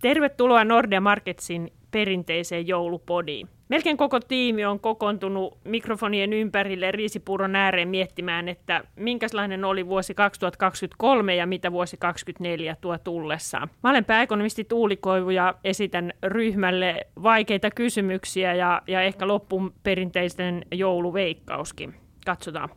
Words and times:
Tervetuloa 0.00 0.64
Nordea 0.64 1.00
Marketsin 1.00 1.72
perinteiseen 1.90 2.68
joulupodiin. 2.68 3.48
Melkein 3.68 3.96
koko 3.96 4.20
tiimi 4.20 4.64
on 4.64 4.80
kokoontunut 4.80 5.58
mikrofonien 5.64 6.32
ympärille 6.32 6.92
riisipuuron 6.92 7.56
ääreen 7.56 7.88
miettimään, 7.88 8.48
että 8.48 8.84
minkälainen 8.96 9.64
oli 9.64 9.86
vuosi 9.86 10.14
2023 10.14 11.34
ja 11.34 11.46
mitä 11.46 11.72
vuosi 11.72 11.96
2024 11.96 12.76
tuo 12.80 12.98
tullessaan. 12.98 13.68
Mä 13.82 13.90
olen 13.90 14.04
pääekonomisti 14.04 14.64
Tuuli 14.64 14.96
Koivu 14.96 15.30
ja 15.30 15.54
esitän 15.64 16.12
ryhmälle 16.22 17.06
vaikeita 17.22 17.70
kysymyksiä 17.70 18.54
ja, 18.54 18.82
ja 18.86 19.02
ehkä 19.02 19.28
loppuun 19.28 19.72
perinteisten 19.82 20.62
jouluveikkauskin. 20.72 21.94
Katsotaan. 22.26 22.68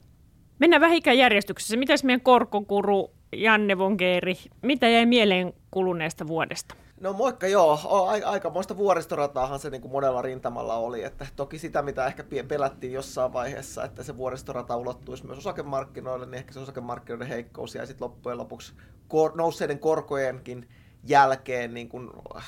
Mennään 0.60 0.82
vähikään 0.82 1.18
järjestyksessä. 1.18 1.78
Mitäs 1.78 2.04
meidän 2.04 2.22
korkokuru 2.22 3.12
Janne 3.36 3.78
Vongeeri, 3.78 4.36
mitä 4.62 4.90
jäi 4.90 5.06
mieleen 5.06 5.54
kuluneesta 5.72 6.28
vuodesta? 6.28 6.76
No 7.02 7.14
moikka, 7.14 7.48
joo. 7.48 7.80
Aikamoista 8.26 8.78
vuoristorataahan 8.78 9.60
se 9.60 9.70
niin 9.70 9.82
kuin 9.82 9.92
monella 9.92 10.22
rintamalla 10.22 10.76
oli. 10.76 11.04
Että 11.04 11.28
toki 11.36 11.60
sitä, 11.60 11.82
mitä 11.82 12.06
ehkä 12.06 12.24
pelättiin 12.48 12.94
jossain 12.94 13.34
vaiheessa, 13.34 13.84
että 13.84 14.04
se 14.04 14.18
vuoristorata 14.18 14.78
ulottuisi 14.78 15.26
myös 15.26 15.38
osakemarkkinoille, 15.38 16.26
niin 16.26 16.34
ehkä 16.34 16.54
se 16.54 16.60
osakemarkkinoiden 16.60 17.28
heikkous 17.28 17.76
jäi 17.76 17.88
sitten 17.88 18.06
loppujen 18.06 18.38
lopuksi 18.38 18.74
kor- 19.08 19.36
nousseiden 19.36 19.80
korkojenkin 19.80 20.70
jälkeen 21.04 21.74
niin 21.74 21.90
kuin, 21.90 22.10
äh, 22.36 22.46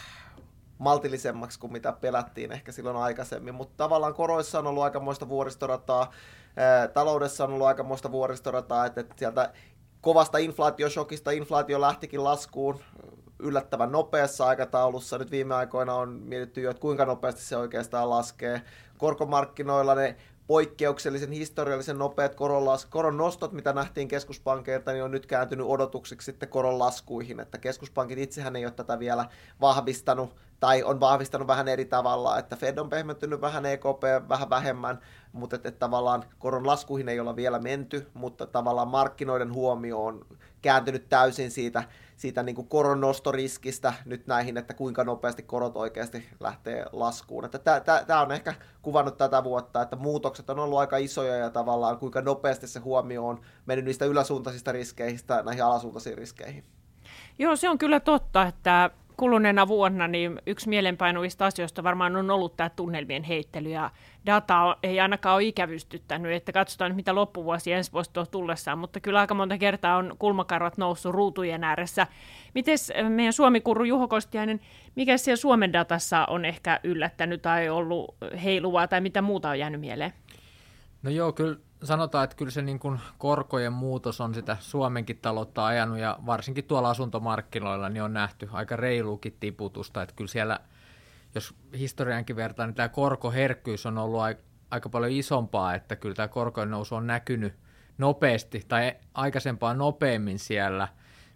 maltillisemmaksi 0.77 1.59
kuin 1.59 1.73
mitä 1.73 1.91
pelättiin 1.91 2.51
ehkä 2.51 2.71
silloin 2.71 2.97
aikaisemmin. 2.97 3.55
Mutta 3.55 3.73
tavallaan 3.77 4.13
koroissa 4.13 4.59
on 4.59 4.67
ollut 4.67 4.83
aikamoista 4.83 5.29
vuoristorataa, 5.29 6.11
taloudessa 6.93 7.43
on 7.43 7.53
ollut 7.53 7.67
aikamoista 7.67 8.11
vuoristorataa, 8.11 8.85
että 8.85 9.05
sieltä 9.15 9.53
kovasta 10.05 10.37
inflaatioshokista 10.37 11.31
inflaatio 11.31 11.81
lähtikin 11.81 12.23
laskuun 12.23 12.79
yllättävän 13.39 13.91
nopeassa 13.91 14.45
aikataulussa. 14.45 15.17
Nyt 15.17 15.31
viime 15.31 15.55
aikoina 15.55 15.93
on 15.93 16.09
mietitty 16.09 16.61
jo, 16.61 16.69
että 16.71 16.81
kuinka 16.81 17.05
nopeasti 17.05 17.41
se 17.41 17.57
oikeastaan 17.57 18.09
laskee. 18.09 18.61
Korkomarkkinoilla 18.97 19.95
ne 19.95 20.15
poikkeuksellisen 20.47 21.31
historiallisen 21.31 21.97
nopeat 21.97 22.35
koronlas- 22.35 22.87
koron 22.89 23.17
nostot, 23.17 23.51
mitä 23.51 23.73
nähtiin 23.73 24.07
keskuspankeilta, 24.07 24.91
niin 24.91 25.03
on 25.03 25.11
nyt 25.11 25.25
kääntynyt 25.25 25.67
odotuksiksi 25.69 26.25
sitten 26.25 26.49
koron 26.49 26.79
laskuihin, 26.79 27.39
että 27.39 27.57
keskuspankit 27.57 28.19
itsehän 28.19 28.55
ei 28.55 28.65
ole 28.65 28.73
tätä 28.73 28.99
vielä 28.99 29.25
vahvistanut, 29.61 30.35
tai 30.59 30.83
on 30.83 30.99
vahvistanut 30.99 31.47
vähän 31.47 31.67
eri 31.67 31.85
tavalla, 31.85 32.39
että 32.39 32.55
Fed 32.55 32.77
on 32.77 32.89
pehmentynyt 32.89 33.41
vähän, 33.41 33.65
EKP 33.65 34.03
vähän 34.29 34.49
vähemmän, 34.49 34.99
mutta 35.31 35.55
että, 35.55 35.69
että 35.69 35.79
tavallaan 35.79 36.23
koron 36.39 36.67
laskuihin 36.67 37.09
ei 37.09 37.19
olla 37.19 37.35
vielä 37.35 37.59
menty, 37.59 38.07
mutta 38.13 38.45
tavallaan 38.45 38.87
markkinoiden 38.87 39.53
huomio 39.53 40.05
on 40.05 40.25
kääntynyt 40.61 41.09
täysin 41.09 41.51
siitä, 41.51 41.83
siitä 42.15 42.43
niin 42.43 42.55
kuin 42.55 42.67
koron 42.67 43.01
nostoriskistä 43.01 43.93
nyt 44.05 44.27
näihin, 44.27 44.57
että 44.57 44.73
kuinka 44.73 45.03
nopeasti 45.03 45.43
korot 45.43 45.77
oikeasti 45.77 46.29
lähtee 46.39 46.85
laskuun. 46.91 47.49
Tämä 48.07 48.21
on 48.21 48.31
ehkä 48.31 48.53
kuvannut 48.81 49.17
tätä 49.17 49.43
vuotta, 49.43 49.81
että 49.81 49.95
muutokset 49.95 50.49
on 50.49 50.59
ollut 50.59 50.79
aika 50.79 50.97
isoja 50.97 51.35
ja 51.35 51.49
tavallaan 51.49 51.97
kuinka 51.97 52.21
nopeasti 52.21 52.67
se 52.67 52.79
huomio 52.79 53.27
on 53.27 53.41
mennyt 53.65 53.85
niistä 53.85 54.05
yläsuuntaisista 54.05 54.71
riskeistä 54.71 55.43
näihin 55.43 55.63
alasuuntaisiin 55.63 56.17
riskeihin. 56.17 56.63
Joo, 57.39 57.55
se 57.55 57.69
on 57.69 57.77
kyllä 57.77 57.99
totta, 57.99 58.43
että 58.43 58.89
kuluneena 59.17 59.67
vuonna 59.67 60.07
niin 60.07 60.41
yksi 60.45 60.69
mielenpainuvista 60.69 61.45
asioista 61.45 61.83
varmaan 61.83 62.15
on 62.15 62.31
ollut 62.31 62.57
tämä 62.57 62.69
tunnelmien 62.69 63.23
heittely 63.23 63.69
ja 63.69 63.91
data 64.25 64.77
ei 64.83 64.99
ainakaan 64.99 65.35
ole 65.35 65.43
ikävystyttänyt, 65.43 66.31
että 66.31 66.51
katsotaan 66.51 66.95
mitä 66.95 67.15
loppuvuosi 67.15 67.71
ensi 67.71 67.93
vuosi 67.93 68.13
tuo 68.13 68.25
tullessaan, 68.25 68.77
mutta 68.77 68.99
kyllä 68.99 69.19
aika 69.19 69.33
monta 69.33 69.57
kertaa 69.57 69.97
on 69.97 70.15
kulmakarvat 70.19 70.77
noussut 70.77 71.13
ruutujen 71.13 71.63
ääressä. 71.63 72.07
Miten 72.53 72.77
meidän 73.09 73.33
Suomi-kurru 73.33 73.83
Juho 73.83 74.07
Kostiainen, 74.07 74.59
mikä 74.95 75.17
siellä 75.17 75.41
Suomen 75.41 75.73
datassa 75.73 76.25
on 76.25 76.45
ehkä 76.45 76.79
yllättänyt 76.83 77.41
tai 77.41 77.69
ollut 77.69 78.15
heiluvaa 78.43 78.87
tai 78.87 79.01
mitä 79.01 79.21
muuta 79.21 79.49
on 79.49 79.59
jäänyt 79.59 79.81
mieleen? 79.81 80.13
No 81.03 81.09
joo, 81.11 81.33
kyllä 81.33 81.57
sanotaan, 81.83 82.23
että 82.23 82.35
kyllä 82.35 82.51
se 82.51 82.61
niin 82.61 82.79
kuin 82.79 82.99
korkojen 83.17 83.73
muutos 83.73 84.21
on 84.21 84.33
sitä 84.33 84.57
Suomenkin 84.59 85.19
taloutta 85.21 85.65
ajanut 85.65 85.97
ja 85.97 86.19
varsinkin 86.25 86.63
tuolla 86.63 86.89
asuntomarkkinoilla 86.89 87.89
niin 87.89 88.03
on 88.03 88.13
nähty 88.13 88.49
aika 88.51 88.75
reiluukin 88.75 89.37
tiputusta, 89.39 90.01
että 90.01 90.15
kyllä 90.15 90.27
siellä, 90.31 90.59
jos 91.35 91.55
historiankin 91.77 92.35
vertaa, 92.35 92.65
niin 92.65 92.75
tämä 92.75 92.89
korkoherkkyys 92.89 93.85
on 93.85 93.97
ollut 93.97 94.21
aika 94.71 94.89
paljon 94.89 95.11
isompaa, 95.11 95.75
että 95.75 95.95
kyllä 95.95 96.15
tämä 96.15 96.27
korkojen 96.27 96.71
nousu 96.71 96.95
on 96.95 97.07
näkynyt 97.07 97.53
nopeasti 97.97 98.65
tai 98.67 98.95
aikaisempaa 99.13 99.73
nopeammin 99.73 100.39
siellä. 100.39 100.87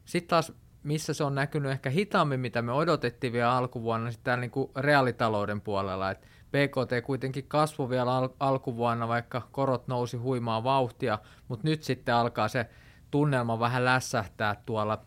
Sitten 0.06 0.30
taas 0.30 0.54
missä 0.90 1.14
se 1.14 1.24
on 1.24 1.36
näkynyt 1.36 1.72
ehkä 1.72 1.90
hitaammin, 1.90 2.40
mitä 2.40 2.62
me 2.62 2.72
odotettiin 2.72 3.34
vielä 3.34 3.58
alkuvuonna, 3.58 4.10
niin 4.10 4.20
täällä 4.24 4.42
niin 4.42 4.52
kuin 4.52 4.72
reaalitalouden 4.76 5.62
puolella, 5.62 6.12
että 6.12 6.28
BKT 6.52 7.06
kuitenkin 7.06 7.48
kasvoi 7.48 7.90
vielä 7.90 8.16
al- 8.16 8.30
alkuvuonna, 8.40 9.08
vaikka 9.08 9.48
korot 9.52 9.88
nousi 9.88 10.18
huimaa 10.18 10.64
vauhtia, 10.64 11.20
mutta 11.48 11.68
nyt 11.68 11.84
sitten 11.84 12.16
alkaa 12.16 12.48
se 12.48 12.66
tunnelma 13.12 13.60
vähän 13.60 13.86
lässähtää 13.86 14.56
tuolla 14.66 15.02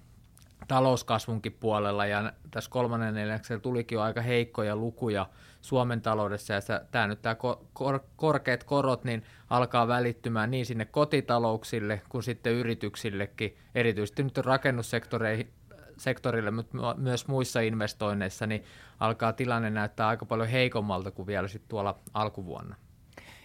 talouskasvunkin 0.69 1.53
puolella, 1.53 2.07
ja 2.07 2.33
tässä 2.51 2.71
kolmannen 2.71 3.15
neljänneksellä 3.15 3.61
tulikin 3.61 3.97
jo 3.97 4.03
aika 4.03 4.21
heikkoja 4.21 4.77
lukuja 4.77 5.27
Suomen 5.61 6.03
taloudessa, 6.03 6.53
ja 6.55 6.61
tämä 6.91 7.07
nyt 7.07 7.23
tämä 7.23 7.37
kor- 7.73 8.05
korkeat 8.17 8.65
korot 8.65 9.05
niin 9.05 9.23
alkaa 9.51 9.89
välittymään 9.89 10.51
niin 10.51 10.67
sinne 10.67 10.85
kotitalouksille 10.85 12.03
kuin 12.09 12.23
sitten 12.23 12.53
yrityksillekin, 12.53 13.57
erityisesti 13.75 14.23
nyt 14.23 14.39
rakennussektoreihin 14.39 15.53
sektorille, 16.03 16.51
mutta 16.51 16.95
myös 16.97 17.29
muissa 17.29 17.61
investoinneissa, 17.61 18.47
niin 18.47 18.65
alkaa 19.01 19.33
tilanne 19.33 19.71
näyttää 19.71 20.09
aika 20.09 20.27
paljon 20.27 20.49
heikommalta 20.49 21.11
kuin 21.11 21.27
vielä 21.27 21.49
sitten 21.49 21.69
tuolla 21.69 21.99
alkuvuonna. 22.15 22.77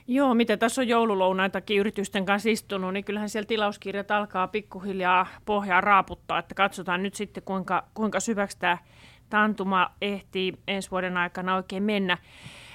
Joo, 0.10 0.34
mitä 0.34 0.58
tässä 0.58 0.82
on 0.82 0.88
joululounaitakin 0.88 1.80
yritysten 1.80 2.26
kanssa 2.26 2.50
istunut, 2.50 2.94
niin 2.94 3.04
kyllähän 3.06 3.30
siellä 3.30 3.48
tilauskirjat 3.48 4.12
alkaa 4.12 4.48
pikkuhiljaa 4.48 5.28
pohjaa 5.46 5.82
raaputtaa, 5.82 6.40
että 6.40 6.56
katsotaan 6.56 7.04
nyt 7.04 7.14
sitten 7.14 7.44
kuinka, 7.44 7.84
kuinka 7.94 8.20
syväksi 8.20 8.60
tämä 8.60 8.78
tantuma 9.30 9.90
ehtii 10.02 10.54
ensi 10.68 10.92
vuoden 10.92 11.18
aikana 11.18 11.56
oikein 11.56 11.84
mennä. 11.84 12.18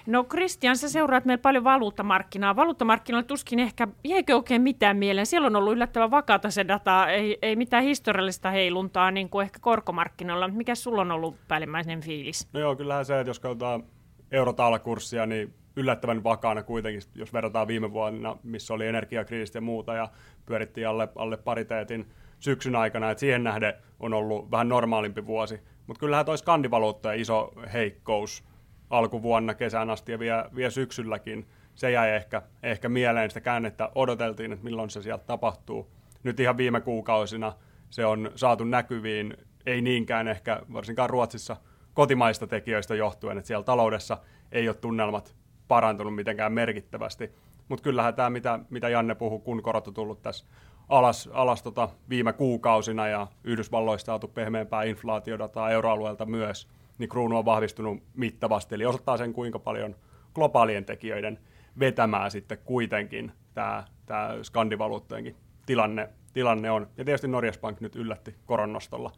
No 0.06 0.24
Kristian, 0.24 0.76
sä 0.76 0.88
seuraat 0.88 1.24
meillä 1.24 1.42
paljon 1.42 1.64
valuuttamarkkinaa. 1.64 2.56
Valuuttamarkkinoilla 2.56 3.26
tuskin 3.26 3.58
ehkä, 3.58 3.88
jäikö 4.04 4.36
oikein 4.36 4.62
mitään 4.62 4.96
mieleen? 4.96 5.26
Siellä 5.26 5.46
on 5.46 5.56
ollut 5.56 5.72
yllättävän 5.72 6.10
vakaata 6.10 6.50
se 6.50 6.68
data, 6.68 7.10
ei, 7.10 7.38
ei 7.42 7.56
mitään 7.56 7.84
historiallista 7.84 8.50
heiluntaa 8.50 9.10
niin 9.10 9.28
kuin 9.28 9.44
ehkä 9.44 9.58
korkomarkkinoilla. 9.60 10.48
Mikä 10.48 10.74
sulla 10.74 11.00
on 11.00 11.10
ollut 11.10 11.36
päällimmäinen 11.48 12.00
fiilis? 12.00 12.48
No 12.52 12.60
joo, 12.60 12.76
kyllähän 12.76 13.04
se, 13.04 13.20
että 13.20 13.30
jos 13.30 13.40
katsotaan 13.40 13.84
eurotaalakurssia, 14.32 15.26
niin 15.26 15.54
yllättävän 15.76 16.24
vakaana 16.24 16.62
kuitenkin, 16.62 17.02
jos 17.14 17.32
verrataan 17.32 17.68
viime 17.68 17.92
vuonna, 17.92 18.36
missä 18.42 18.74
oli 18.74 18.86
energiakriisistä 18.86 19.56
ja 19.56 19.62
muuta, 19.62 19.94
ja 19.94 20.08
pyörittiin 20.46 20.88
alle, 20.88 21.08
alle 21.16 21.36
pariteetin 21.36 22.06
syksyn 22.38 22.76
aikana, 22.76 23.10
että 23.10 23.20
siihen 23.20 23.44
nähden 23.44 23.74
on 24.00 24.14
ollut 24.14 24.50
vähän 24.50 24.68
normaalimpi 24.68 25.26
vuosi. 25.26 25.60
Mutta 25.86 26.00
kyllähän 26.00 26.26
toi 26.26 26.38
skandivaluutta 26.38 27.12
iso 27.12 27.52
heikkous 27.72 28.44
alkuvuonna 28.92 29.54
kesän 29.54 29.90
asti 29.90 30.12
ja 30.12 30.18
vielä, 30.18 30.48
vielä 30.56 30.70
syksylläkin. 30.70 31.46
Se 31.74 31.90
jäi 31.90 32.10
ehkä, 32.10 32.42
ehkä 32.62 32.88
mieleen, 32.88 33.30
sitä 33.30 33.40
käännettä 33.40 33.90
odoteltiin, 33.94 34.52
että 34.52 34.64
milloin 34.64 34.90
se 34.90 35.02
sieltä 35.02 35.24
tapahtuu. 35.24 35.90
Nyt 36.22 36.40
ihan 36.40 36.56
viime 36.56 36.80
kuukausina 36.80 37.52
se 37.90 38.06
on 38.06 38.30
saatu 38.34 38.64
näkyviin, 38.64 39.36
ei 39.66 39.82
niinkään 39.82 40.28
ehkä 40.28 40.60
varsinkaan 40.72 41.10
Ruotsissa 41.10 41.56
kotimaista 41.94 42.46
tekijöistä 42.46 42.94
johtuen, 42.94 43.38
että 43.38 43.46
siellä 43.46 43.64
taloudessa 43.64 44.18
ei 44.52 44.68
ole 44.68 44.76
tunnelmat 44.76 45.36
parantunut 45.68 46.14
mitenkään 46.14 46.52
merkittävästi. 46.52 47.30
Mutta 47.68 47.82
kyllähän 47.82 48.14
tämä, 48.14 48.30
mitä, 48.30 48.58
mitä 48.70 48.88
Janne 48.88 49.14
puhui, 49.14 49.40
kun 49.40 49.62
korot 49.62 49.88
on 49.88 49.94
tullut 49.94 50.22
tässä 50.22 50.46
alas, 50.88 51.28
alas 51.32 51.62
tota 51.62 51.88
viime 52.08 52.32
kuukausina 52.32 53.08
ja 53.08 53.26
Yhdysvalloista 53.44 54.06
saatu 54.06 54.28
pehmeämpää 54.28 54.82
inflaatiodataa 54.82 55.70
euroalueelta 55.70 56.26
myös– 56.26 56.68
niin 56.98 57.08
kruunu 57.08 57.38
on 57.38 57.44
vahvistunut 57.44 58.02
mittavasti, 58.14 58.74
eli 58.74 58.84
osoittaa 58.84 59.16
sen, 59.16 59.32
kuinka 59.32 59.58
paljon 59.58 59.96
globaalien 60.34 60.84
tekijöiden 60.84 61.38
vetämää 61.78 62.30
sitten 62.30 62.58
kuitenkin 62.64 63.32
tämä, 63.54 63.84
tämä 64.06 64.38
skandivaluuttojenkin 64.42 65.36
tilanne, 65.66 66.08
tilanne 66.32 66.70
on. 66.70 66.88
Ja 66.96 67.04
tietysti 67.04 67.28
Norjas 67.28 67.58
Bank 67.58 67.80
nyt 67.80 67.96
yllätti 67.96 68.34
koronnostolla 68.46 69.12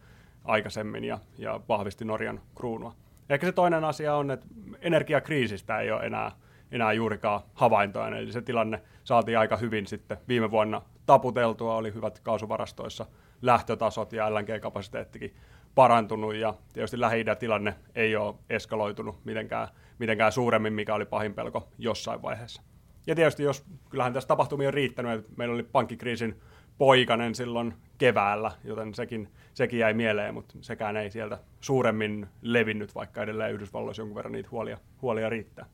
aikaisemmin 0.44 1.04
ja, 1.04 1.18
ja 1.38 1.60
vahvisti 1.68 2.04
Norjan 2.04 2.40
kruunua. 2.54 2.94
Ehkä 3.28 3.46
se 3.46 3.52
toinen 3.52 3.84
asia 3.84 4.14
on, 4.14 4.30
että 4.30 4.46
energiakriisistä 4.80 5.80
ei 5.80 5.90
ole 5.90 6.02
enää, 6.02 6.32
enää 6.70 6.92
juurikaan 6.92 7.40
havaintoja, 7.54 8.18
eli 8.18 8.32
se 8.32 8.42
tilanne 8.42 8.82
saatiin 9.04 9.38
aika 9.38 9.56
hyvin 9.56 9.86
sitten 9.86 10.16
viime 10.28 10.50
vuonna 10.50 10.82
taputeltua, 11.06 11.76
oli 11.76 11.94
hyvät 11.94 12.20
kaasuvarastoissa 12.20 13.06
lähtötasot 13.42 14.12
ja 14.12 14.30
LNG-kapasiteettikin 14.30 15.34
parantunut 15.74 16.34
ja 16.34 16.54
tietysti 16.72 17.00
lähi 17.00 17.24
tilanne 17.38 17.74
ei 17.94 18.16
ole 18.16 18.34
eskaloitunut 18.50 19.24
mitenkään, 19.24 19.68
mitenkään 19.98 20.32
suuremmin, 20.32 20.72
mikä 20.72 20.94
oli 20.94 21.04
pahin 21.04 21.34
pelko 21.34 21.68
jossain 21.78 22.22
vaiheessa. 22.22 22.62
Ja 23.06 23.14
tietysti 23.14 23.42
jos, 23.42 23.64
kyllähän 23.90 24.12
tässä 24.12 24.28
tapahtumia 24.28 24.68
on 24.68 24.74
riittänyt, 24.74 25.12
että 25.12 25.32
meillä 25.36 25.54
oli 25.54 25.62
pankkikriisin 25.62 26.40
poikanen 26.78 27.34
silloin 27.34 27.74
keväällä, 27.98 28.52
joten 28.64 28.94
sekin, 28.94 29.28
sekin 29.54 29.78
jäi 29.78 29.94
mieleen, 29.94 30.34
mutta 30.34 30.54
sekään 30.60 30.96
ei 30.96 31.10
sieltä 31.10 31.38
suuremmin 31.60 32.26
levinnyt, 32.42 32.94
vaikka 32.94 33.22
edelleen 33.22 33.52
Yhdysvalloissa 33.52 34.00
jonkun 34.00 34.16
verran 34.16 34.32
niitä 34.32 34.48
huolia, 34.50 34.78
huolia 35.02 35.28
riittää. 35.28 35.66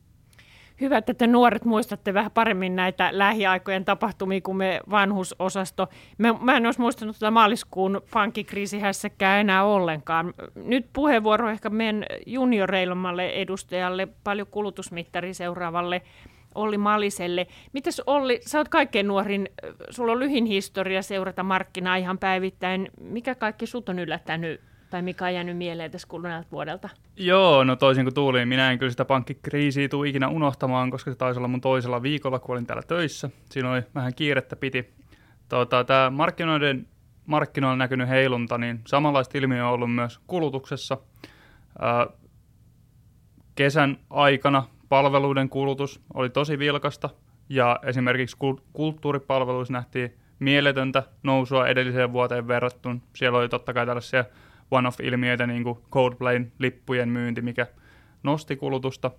Hyvä, 0.81 0.99
että 0.99 1.15
te 1.15 1.27
nuoret 1.27 1.65
muistatte 1.65 2.15
vähän 2.15 2.31
paremmin 2.31 2.77
näitä 2.77 3.09
lähiaikojen 3.13 3.85
tapahtumia 3.85 4.41
kuin 4.41 4.57
me 4.57 4.81
vanhusosasto. 4.91 5.89
Mä, 6.19 6.35
mä 6.41 6.57
en 6.57 6.67
olisi 6.67 6.81
muistanut 6.81 7.17
tätä 7.17 7.31
maaliskuun 7.31 8.03
pankkikriisihässäkään 8.13 9.41
enää 9.41 9.65
ollenkaan. 9.65 10.35
Nyt 10.55 10.87
puheenvuoro 10.93 11.51
ehkä 11.51 11.71
meidän 11.71 12.05
junioreilommalle 12.27 13.29
edustajalle, 13.29 14.09
paljon 14.25 14.47
kulutusmittari 14.47 15.35
seuraavalle 15.35 16.03
Olli 16.55 16.79
Maliselle. 16.79 17.47
Mitäs 17.73 18.03
Olli, 18.07 18.41
sä 18.47 18.59
oot 18.59 18.69
kaikkein 18.69 19.09
nuorin, 19.09 19.49
sulla 19.91 20.13
on 20.13 20.19
lyhin 20.19 20.47
historia 20.47 21.03
seurata 21.03 21.43
markkinaa 21.43 21.97
ihan 21.97 22.19
päivittäin. 22.19 22.89
Mikä 23.01 23.35
kaikki 23.35 23.67
sut 23.67 23.89
on 23.89 23.99
yllättänyt 23.99 24.61
tai 24.91 25.03
mikä 25.03 25.25
on 25.25 25.35
jäänyt 25.35 25.57
mieleen 25.57 25.91
tässä 25.91 26.09
kuluneelta 26.09 26.49
vuodelta? 26.53 26.89
Joo, 27.17 27.65
no 27.65 27.77
toisin 27.77 28.05
kuin 28.05 28.15
tuuliin, 28.15 28.49
minä 28.49 28.73
en 28.73 28.79
kyllä 28.79 28.91
sitä 28.91 29.05
pankkikriisiä 29.05 29.89
tule 29.89 30.09
ikinä 30.09 30.29
unohtamaan, 30.29 30.91
koska 30.91 31.11
se 31.11 31.17
taisi 31.17 31.41
olla 31.41 31.49
mun 31.49 31.61
toisella 31.61 32.03
viikolla, 32.03 32.39
kun 32.39 32.53
olin 32.53 32.67
täällä 32.67 32.83
töissä. 32.83 33.31
Siinä 33.51 33.73
oli 33.73 33.83
vähän 33.95 34.15
kiirettä 34.15 34.57
piti. 34.57 34.95
Tota, 35.49 35.85
tämä 35.85 36.11
markkinoiden 36.11 36.87
markkinoilla 37.27 37.77
näkynyt 37.77 38.09
heilunta, 38.09 38.59
niin 38.59 38.81
samanlaista 38.87 39.39
ilmiöä 39.39 39.67
on 39.67 39.73
ollut 39.73 39.95
myös 39.95 40.21
kulutuksessa. 40.27 40.99
Kesän 43.55 43.99
aikana 44.11 44.65
palveluiden 44.89 45.49
kulutus 45.49 46.01
oli 46.15 46.31
tosi 46.31 46.59
vilkasta 46.59 47.11
ja 47.49 47.81
esimerkiksi 47.83 48.37
kulttuuripalveluissa 48.73 49.73
nähtiin 49.73 50.15
mieletöntä 50.39 51.03
nousua 51.23 51.69
edelliseen 51.69 52.13
vuoteen 52.13 52.49
verrattuna. 52.49 53.01
Siellä 53.17 53.39
oli 53.39 53.49
totta 53.49 53.73
kai 53.73 53.87
tällaisia 53.87 54.25
one-off-ilmiöitä, 54.71 55.47
niin 55.47 55.65
kuin 55.65 55.79
Coldplayn 55.93 56.53
lippujen 56.59 57.09
myynti, 57.09 57.43
mikä 57.43 57.67
nosti 58.23 58.57
kulutusta. 58.57 59.11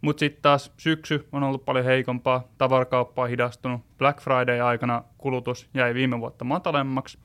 Mutta 0.00 0.20
sitten 0.20 0.42
taas 0.42 0.72
syksy 0.76 1.28
on 1.32 1.42
ollut 1.42 1.64
paljon 1.64 1.84
heikompaa, 1.84 2.48
tavarakauppa 2.58 3.22
on 3.22 3.28
hidastunut. 3.28 3.80
Black 3.98 4.20
Friday-aikana 4.20 5.04
kulutus 5.18 5.70
jäi 5.74 5.94
viime 5.94 6.20
vuotta 6.20 6.44
matalemmaksi, 6.44 7.18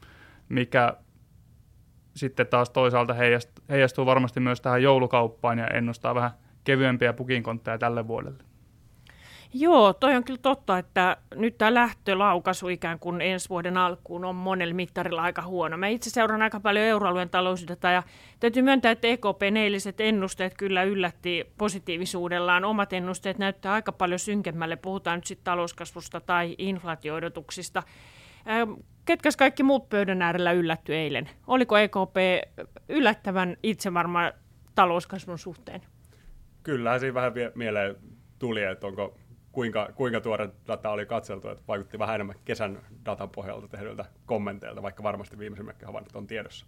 mikä 0.50 0.94
sitten 2.16 2.48
taas 2.48 2.70
toisaalta 2.70 3.16
heijastuu 3.70 4.06
varmasti 4.06 4.40
myös 4.40 4.62
tähän 4.62 4.84
joulukauppaan 4.84 5.58
ja 5.58 5.68
ennustaa 5.68 6.16
vähän 6.16 6.32
kevyempiä 6.64 7.14
pukinkontteja 7.14 7.78
tälle 7.78 8.08
vuodelle. 8.08 8.44
Joo, 9.54 9.94
toi 9.94 10.16
on 10.16 10.24
kyllä 10.24 10.40
totta, 10.42 10.78
että 10.78 11.18
nyt 11.36 11.58
tämä 11.58 11.74
lähtölaukaisu 11.74 12.68
ikään 12.68 13.00
kuin 13.00 13.22
ensi 13.22 13.50
vuoden 13.50 13.78
alkuun 13.78 14.26
on 14.26 14.36
monella 14.36 14.74
mittarilla 14.74 15.22
aika 15.22 15.42
huono. 15.42 15.78
Mä 15.78 15.88
itse 15.88 16.10
seuraan 16.10 16.42
aika 16.42 16.60
paljon 16.60 16.86
euroalueen 16.86 17.30
talousdataa 17.30 17.92
ja 17.92 18.04
täytyy 18.40 18.64
myöntää, 18.64 18.92
että 18.92 19.08
EKP 19.08 19.42
eiliset 19.58 20.02
ennusteet 20.02 20.54
kyllä 20.58 20.84
yllätti 20.84 21.54
positiivisuudellaan. 21.58 22.66
Omat 22.66 22.94
ennusteet 22.94 23.38
näyttää 23.38 23.74
aika 23.74 23.92
paljon 23.92 24.20
synkemmälle, 24.20 24.76
puhutaan 24.76 25.18
nyt 25.18 25.26
sitten 25.26 25.46
talouskasvusta 25.46 26.22
tai 26.22 26.56
inflaatioidotuksista. 26.58 27.84
Ketkäs 29.06 29.38
kaikki 29.38 29.64
muut 29.64 29.90
pöydän 29.90 30.22
äärellä 30.22 30.52
yllätty 30.52 30.96
eilen? 30.96 31.30
Oliko 31.48 31.78
EKP 31.78 32.18
yllättävän 32.90 33.58
itsevarma 33.64 34.32
talouskasvun 34.76 35.40
suhteen? 35.40 35.82
Kyllä, 36.64 37.00
siinä 37.00 37.14
vähän 37.14 37.34
mieleen 37.56 37.96
tuli, 38.40 38.64
että 38.64 38.88
onko 38.88 39.18
kuinka, 39.58 39.90
kuinka 39.96 40.22
tuore 40.22 40.50
data 40.68 40.90
oli 40.90 41.06
katseltu, 41.06 41.50
että 41.50 41.64
vaikutti 41.68 42.00
vähän 42.00 42.16
enemmän 42.16 42.36
kesän 42.46 42.82
datan 43.06 43.30
pohjalta 43.30 43.68
tehdyiltä 43.68 44.06
kommenteilta, 44.26 44.82
vaikka 44.82 45.04
varmasti 45.04 45.38
viimeisimmätkin 45.38 45.86
havainnot 45.86 46.16
on 46.16 46.28
tiedossa. 46.28 46.66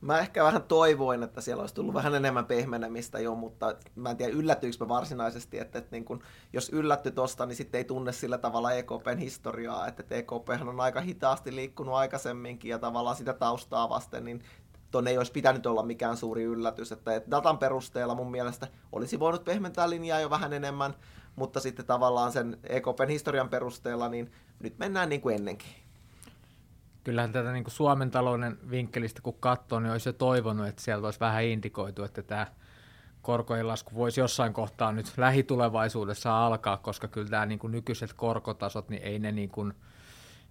Mä 0.00 0.18
ehkä 0.18 0.44
vähän 0.44 0.62
toivoin, 0.62 1.22
että 1.22 1.40
siellä 1.40 1.60
olisi 1.60 1.74
tullut 1.74 1.94
vähän 1.94 2.14
enemmän 2.14 2.46
pehmenemistä 2.46 3.20
jo, 3.20 3.34
mutta 3.34 3.74
mä 3.94 4.10
en 4.10 4.16
tiedä 4.16 4.32
yllättyykö 4.32 4.76
mä 4.80 4.88
varsinaisesti, 4.88 5.58
että, 5.58 5.78
että 5.78 5.90
niin 5.90 6.04
kun, 6.04 6.22
jos 6.52 6.68
yllätty 6.68 7.10
tosta, 7.10 7.46
niin 7.46 7.56
sitten 7.56 7.78
ei 7.78 7.84
tunne 7.84 8.12
sillä 8.12 8.38
tavalla 8.38 8.72
EKPn 8.72 9.18
historiaa, 9.18 9.86
että, 9.86 10.02
että 10.02 10.14
EKP 10.14 10.48
on 10.68 10.80
aika 10.80 11.00
hitaasti 11.00 11.54
liikkunut 11.54 11.94
aikaisemminkin 11.94 12.68
ja 12.68 12.78
tavallaan 12.78 13.16
sitä 13.16 13.32
taustaa 13.32 13.88
vasten, 13.88 14.24
niin 14.24 14.42
tuonne 14.90 15.10
ei 15.10 15.18
olisi 15.18 15.32
pitänyt 15.32 15.66
olla 15.66 15.82
mikään 15.82 16.16
suuri 16.16 16.42
yllätys. 16.42 16.92
Että, 16.92 17.14
että 17.14 17.30
datan 17.30 17.58
perusteella 17.58 18.14
mun 18.14 18.30
mielestä 18.30 18.68
olisi 18.92 19.20
voinut 19.20 19.44
pehmentää 19.44 19.90
linjaa 19.90 20.20
jo 20.20 20.30
vähän 20.30 20.52
enemmän, 20.52 20.94
mutta 21.38 21.60
sitten 21.60 21.86
tavallaan 21.86 22.32
sen 22.32 22.58
EKPn 22.64 23.08
historian 23.08 23.48
perusteella, 23.48 24.08
niin 24.08 24.32
nyt 24.60 24.78
mennään 24.78 25.08
niin 25.08 25.20
kuin 25.20 25.34
ennenkin. 25.34 25.68
Kyllähän 27.04 27.32
tätä 27.32 27.52
niin 27.52 27.64
kuin 27.64 27.74
Suomen 27.74 28.10
talouden 28.10 28.58
vinkkelistä 28.70 29.22
kun 29.22 29.36
katsoo, 29.40 29.80
niin 29.80 29.92
olisi 29.92 30.08
jo 30.08 30.12
toivonut, 30.12 30.66
että 30.66 30.82
sieltä 30.82 31.06
olisi 31.06 31.20
vähän 31.20 31.44
indikoitu, 31.44 32.04
että 32.04 32.22
tämä 32.22 32.46
korkojen 33.22 33.68
lasku 33.68 33.94
voisi 33.94 34.20
jossain 34.20 34.52
kohtaa 34.52 34.92
nyt 34.92 35.12
lähitulevaisuudessa 35.16 36.46
alkaa, 36.46 36.76
koska 36.76 37.08
kyllä 37.08 37.28
tämä 37.28 37.46
niin 37.46 37.58
kuin 37.58 37.70
nykyiset 37.70 38.12
korkotasot, 38.12 38.88
niin 38.88 39.02
ei 39.02 39.18
ne 39.18 39.32
niin 39.32 39.48
kuin, 39.48 39.74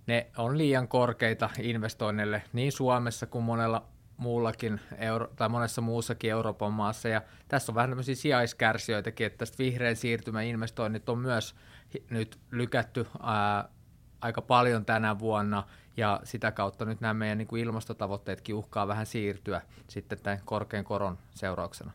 ne 0.08 0.28
on 0.38 0.58
liian 0.58 0.88
korkeita 0.88 1.50
investoinneille 1.60 2.44
niin 2.54 2.72
Suomessa 2.72 3.26
kuin 3.26 3.44
monella 3.44 3.84
muullakin 4.18 4.80
euro, 4.98 5.28
tai 5.36 5.50
monessa 5.50 5.82
muussakin 5.82 6.32
Euroopan 6.32 6.74
maassa. 6.74 7.10
Ja 7.10 7.22
tässä 7.48 7.72
on 7.72 7.76
vähän 7.76 7.90
tämmöisiä 7.90 8.16
sijaiskärsijöitäkin, 8.16 9.28
että 9.28 9.38
tästä 9.38 9.58
vihreän 9.58 9.96
siirtymän 9.96 10.46
investoinnit 10.46 11.10
on 11.10 11.20
myös 11.20 11.56
nyt 12.10 12.40
lykätty 12.52 13.08
ää, 13.22 13.70
aika 14.22 14.42
paljon 14.42 14.86
tänä 14.86 15.20
vuonna, 15.20 15.64
ja 15.98 16.20
sitä 16.24 16.52
kautta 16.52 16.86
nyt 16.86 17.02
nämä 17.02 17.14
meidän 17.14 17.38
niin 17.38 17.48
kuin 17.48 17.64
ilmastotavoitteetkin 17.64 18.56
uhkaa 18.56 18.88
vähän 18.88 19.06
siirtyä 19.06 19.62
sitten 19.88 20.20
tämän 20.24 20.40
korkean 20.46 20.84
koron 20.84 21.18
seurauksena. 21.30 21.92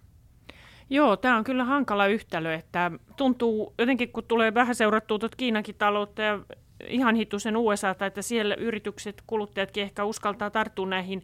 Joo, 0.91 1.17
tämä 1.17 1.37
on 1.37 1.45
kyllä 1.45 1.65
hankala 1.65 2.07
yhtälö, 2.07 2.55
että 2.55 2.91
tuntuu 3.17 3.75
jotenkin, 3.79 4.13
kun 4.13 4.25
tulee 4.25 4.55
vähän 4.55 4.75
seurattua 4.75 5.19
tuota 5.19 5.37
Kiinakin 5.37 5.75
taloutta 5.75 6.23
ja 6.23 6.39
ihan 6.87 7.15
hitusen 7.15 7.57
USA, 7.57 7.91
että 8.07 8.23
siellä 8.23 8.55
yritykset, 8.55 9.23
kuluttajatkin 9.27 9.83
ehkä 9.83 10.05
uskaltaa 10.05 10.51
tarttua 10.51 10.87
näihin 10.87 11.23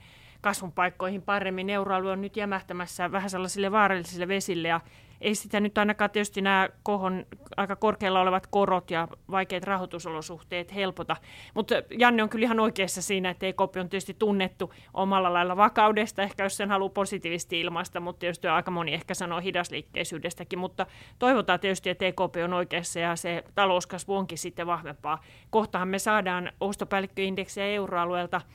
kasvun 0.48 0.72
paikkoihin 0.72 1.22
paremmin. 1.22 1.70
Euroalue 1.70 2.12
on 2.12 2.20
nyt 2.20 2.36
jämähtämässä 2.36 3.12
vähän 3.12 3.30
sellaisille 3.30 3.72
vaarallisille 3.72 4.28
vesille 4.28 4.68
ja 4.68 4.80
ei 5.20 5.34
sitä 5.34 5.60
nyt 5.60 5.78
ainakaan 5.78 6.10
tietysti 6.10 6.40
nämä 6.40 6.68
kohon 6.82 7.26
aika 7.56 7.76
korkealla 7.76 8.20
olevat 8.20 8.46
korot 8.46 8.90
ja 8.90 9.08
vaikeat 9.30 9.64
rahoitusolosuhteet 9.64 10.74
helpota. 10.74 11.16
Mutta 11.54 11.74
Janne 11.98 12.22
on 12.22 12.28
kyllä 12.28 12.44
ihan 12.44 12.60
oikeassa 12.60 13.02
siinä, 13.02 13.30
että 13.30 13.46
EKP 13.46 13.76
on 13.80 13.88
tietysti 13.88 14.16
tunnettu 14.18 14.72
omalla 14.94 15.32
lailla 15.32 15.56
vakaudesta, 15.56 16.22
ehkä 16.22 16.42
jos 16.42 16.56
sen 16.56 16.70
haluaa 16.70 16.88
positiivisesti 16.88 17.60
ilmaista, 17.60 18.00
mutta 18.00 18.20
tietysti 18.20 18.48
aika 18.48 18.70
moni 18.70 18.94
ehkä 18.94 19.14
sanoo 19.14 19.40
hidasliikkeisyydestäkin, 19.40 20.58
mutta 20.58 20.86
toivotaan 21.18 21.60
tietysti, 21.60 21.90
että 21.90 22.04
EKP 22.04 22.36
on 22.44 22.52
oikeassa 22.52 23.00
ja 23.00 23.16
se 23.16 23.44
talouskasvu 23.54 24.16
onkin 24.16 24.38
sitten 24.38 24.66
vahvempaa. 24.66 25.22
Kohtahan 25.50 25.88
me 25.88 25.98
saadaan 25.98 26.52
ostopäällikköindeksiä 26.60 27.66
euroalueelta– 27.66 28.40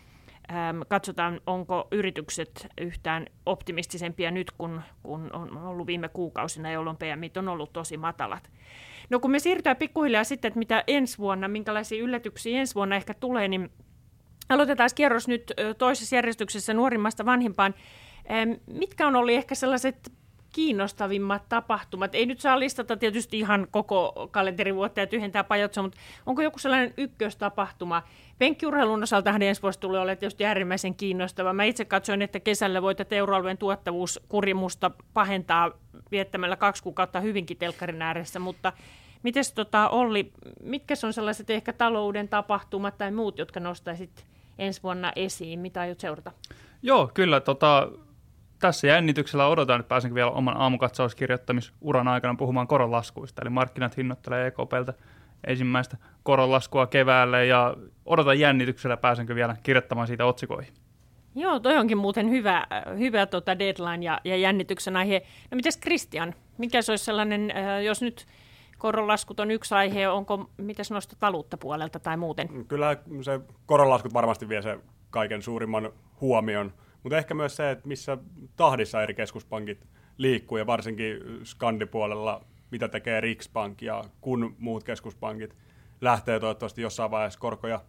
katsotaan, 0.87 1.41
onko 1.47 1.87
yritykset 1.91 2.67
yhtään 2.81 3.27
optimistisempia 3.45 4.31
nyt, 4.31 4.51
kun, 4.51 4.81
kun 5.03 5.29
on 5.33 5.57
ollut 5.57 5.87
viime 5.87 6.09
kuukausina, 6.09 6.71
jolloin 6.71 6.97
PMI 6.97 7.31
on 7.37 7.47
ollut 7.47 7.73
tosi 7.73 7.97
matalat. 7.97 8.49
No 9.09 9.19
kun 9.19 9.31
me 9.31 9.39
siirrytään 9.39 9.77
pikkuhiljaa 9.77 10.23
sitten, 10.23 10.49
että 10.49 10.59
mitä 10.59 10.83
ensi 10.87 11.17
vuonna, 11.17 11.47
minkälaisia 11.47 12.03
yllätyksiä 12.03 12.59
ensi 12.59 12.75
vuonna 12.75 12.95
ehkä 12.95 13.13
tulee, 13.13 13.47
niin 13.47 13.69
aloitetaan 14.49 14.89
kierros 14.95 15.27
nyt 15.27 15.53
toisessa 15.77 16.15
järjestyksessä 16.15 16.73
nuorimmasta 16.73 17.25
vanhimpaan. 17.25 17.75
Mitkä 18.67 19.07
on 19.07 19.15
ollut 19.15 19.33
ehkä 19.33 19.55
sellaiset 19.55 20.11
kiinnostavimmat 20.53 21.43
tapahtumat? 21.49 22.15
Ei 22.15 22.25
nyt 22.25 22.39
saa 22.39 22.59
listata 22.59 22.97
tietysti 22.97 23.39
ihan 23.39 23.67
koko 23.71 24.29
kalenterivuotta 24.31 24.99
ja 24.99 25.07
tyhjentää 25.07 25.43
pajotsa, 25.43 25.81
mutta 25.81 25.97
onko 26.25 26.41
joku 26.41 26.59
sellainen 26.59 26.93
ykköstapahtuma? 26.97 28.03
Penkkiurheilun 28.37 29.03
osalta 29.03 29.35
ensi 29.39 29.61
vuosi 29.61 29.79
tulee 29.79 30.01
olemaan 30.01 30.17
tietysti 30.17 30.45
äärimmäisen 30.45 30.95
kiinnostava. 30.95 31.53
Mä 31.53 31.63
itse 31.63 31.85
katsoin, 31.85 32.21
että 32.21 32.39
kesällä 32.39 32.81
voi 32.81 32.95
tätä 32.95 33.15
euroalueen 33.15 33.57
tuottavuuskurimusta 33.57 34.91
pahentaa 35.13 35.71
viettämällä 36.11 36.55
kaksi 36.55 36.83
kuukautta 36.83 37.19
hyvinkin 37.19 37.57
telkkarin 37.57 38.01
ääressä, 38.01 38.39
mutta 38.39 38.73
Miten 39.23 39.43
tota, 39.55 39.89
Olli, 39.89 40.31
mitkä 40.63 40.93
on 41.03 41.13
sellaiset 41.13 41.49
ehkä 41.49 41.73
talouden 41.73 42.27
tapahtumat 42.27 42.97
tai 42.97 43.11
muut, 43.11 43.37
jotka 43.37 43.59
nostaisit 43.59 44.25
ensi 44.59 44.83
vuonna 44.83 45.11
esiin? 45.15 45.59
Mitä 45.59 45.81
aiot 45.81 45.99
seurata? 45.99 46.31
Joo, 46.81 47.11
kyllä. 47.13 47.39
Tota, 47.39 47.89
tässä 48.63 48.87
jännityksellä 48.87 49.47
odotan, 49.47 49.79
että 49.79 49.89
pääsenkin 49.89 50.15
vielä 50.15 50.31
oman 50.31 50.57
aamukatsauskirjoittamisuran 50.57 52.07
aikana 52.07 52.35
puhumaan 52.35 52.67
koronlaskuista. 52.67 53.41
Eli 53.41 53.49
markkinat 53.49 53.97
hinnoittelee 53.97 54.47
EKPltä 54.47 54.93
ensimmäistä 55.47 55.97
koronlaskua 56.23 56.87
keväälle 56.87 57.45
ja 57.45 57.75
odotan 58.05 58.39
jännityksellä, 58.39 58.97
pääsenkö 58.97 59.35
vielä 59.35 59.55
kirjoittamaan 59.63 60.07
siitä 60.07 60.25
otsikoihin. 60.25 60.73
Joo, 61.35 61.59
toi 61.59 61.77
onkin 61.77 61.97
muuten 61.97 62.29
hyvä, 62.29 62.67
hyvä 62.97 63.25
tota 63.25 63.59
deadline 63.59 64.05
ja, 64.05 64.19
ja 64.23 64.35
jännityksen 64.35 64.97
aihe. 64.97 65.21
No 65.51 65.55
mitäs 65.55 65.79
Christian, 65.79 66.33
mikä 66.57 66.81
se 66.81 66.91
olisi 66.91 67.05
sellainen, 67.05 67.51
äh, 67.51 67.83
jos 67.83 68.01
nyt 68.01 68.25
koronlaskut 68.77 69.39
on 69.39 69.51
yksi 69.51 69.75
aihe. 69.75 70.07
Onko, 70.07 70.49
mitäs 70.57 70.91
noista 70.91 71.15
taluuttapuolelta 71.19 71.99
tai 71.99 72.17
muuten? 72.17 72.65
Kyllä 72.67 72.97
se 73.21 73.39
koronlaskut 73.65 74.13
varmasti 74.13 74.49
vie 74.49 74.61
se 74.61 74.79
kaiken 75.09 75.41
suurimman 75.41 75.89
huomion, 76.21 76.73
mutta 77.03 77.17
ehkä 77.17 77.33
myös 77.33 77.55
se, 77.55 77.71
että 77.71 77.87
missä 77.87 78.17
tahdissa 78.55 79.03
eri 79.03 79.13
keskuspankit 79.13 79.87
liikkuu 80.17 80.57
ja 80.57 80.67
varsinkin 80.67 81.19
skandipuolella, 81.43 82.45
mitä 82.71 82.87
tekee 82.87 83.21
Riksbank 83.21 83.81
ja 83.81 84.03
kun 84.21 84.55
muut 84.59 84.83
keskuspankit 84.83 85.55
lähtee 86.01 86.39
toivottavasti 86.39 86.81
jossain 86.81 87.11
vaiheessa 87.11 87.39
korkoja 87.39 87.81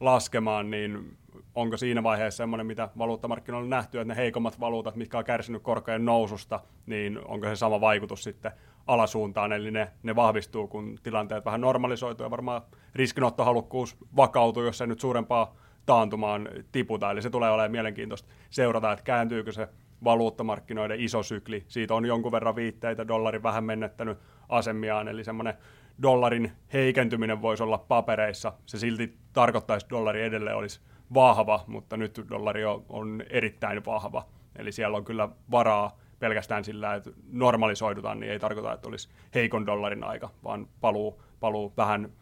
laskemaan, 0.00 0.70
niin 0.70 1.16
onko 1.54 1.76
siinä 1.76 2.02
vaiheessa 2.02 2.36
semmoinen, 2.36 2.66
mitä 2.66 2.88
valuuttamarkkinoilla 2.98 3.64
on 3.64 3.70
nähty, 3.70 4.00
että 4.00 4.14
ne 4.14 4.16
heikommat 4.16 4.60
valuutat, 4.60 4.96
mitkä 4.96 5.18
on 5.18 5.24
kärsinyt 5.24 5.62
korkojen 5.62 6.04
noususta, 6.04 6.60
niin 6.86 7.20
onko 7.24 7.46
se 7.46 7.56
sama 7.56 7.80
vaikutus 7.80 8.22
sitten 8.22 8.52
alasuuntaan, 8.86 9.52
eli 9.52 9.70
ne, 9.70 9.92
ne 10.02 10.16
vahvistuu, 10.16 10.66
kun 10.68 10.98
tilanteet 11.02 11.44
vähän 11.44 11.60
normalisoituu 11.60 12.26
ja 12.26 12.30
varmaan 12.30 12.62
riskinottohalukkuus 12.94 13.96
vakautuu, 14.16 14.62
jos 14.62 14.78
se 14.78 14.86
nyt 14.86 15.00
suurempaa 15.00 15.56
taantumaan 15.86 16.48
tiputa, 16.72 17.10
eli 17.10 17.22
se 17.22 17.30
tulee 17.30 17.50
olemaan 17.50 17.70
mielenkiintoista 17.70 18.28
seurata, 18.50 18.92
että 18.92 19.04
kääntyykö 19.04 19.52
se 19.52 19.68
valuuttamarkkinoiden 20.04 21.00
iso 21.00 21.22
sykli. 21.22 21.64
Siitä 21.68 21.94
on 21.94 22.06
jonkun 22.06 22.32
verran 22.32 22.56
viitteitä, 22.56 23.08
dollari 23.08 23.42
vähän 23.42 23.64
menettänyt 23.64 24.18
asemiaan, 24.48 25.08
eli 25.08 25.24
semmoinen 25.24 25.54
dollarin 26.02 26.52
heikentyminen 26.72 27.42
voisi 27.42 27.62
olla 27.62 27.78
papereissa. 27.78 28.52
Se 28.66 28.78
silti 28.78 29.18
tarkoittaisi, 29.32 29.84
että 29.86 29.96
dollari 29.96 30.22
edelleen 30.22 30.56
olisi 30.56 30.80
vahva, 31.14 31.64
mutta 31.66 31.96
nyt 31.96 32.20
dollari 32.30 32.64
on, 32.64 32.84
on 32.88 33.22
erittäin 33.30 33.84
vahva. 33.84 34.26
Eli 34.56 34.72
siellä 34.72 34.96
on 34.96 35.04
kyllä 35.04 35.28
varaa 35.50 35.98
pelkästään 36.18 36.64
sillä, 36.64 36.94
että 36.94 37.10
normalisoidutaan, 37.32 38.20
niin 38.20 38.32
ei 38.32 38.38
tarkoita, 38.38 38.72
että 38.72 38.88
olisi 38.88 39.08
heikon 39.34 39.66
dollarin 39.66 40.04
aika, 40.04 40.30
vaan 40.44 40.68
paluu, 40.80 41.22
paluu 41.40 41.72
vähän 41.76 42.12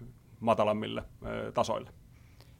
matalammille 0.41 1.05
ö, 1.27 1.53
tasoille. 1.53 1.91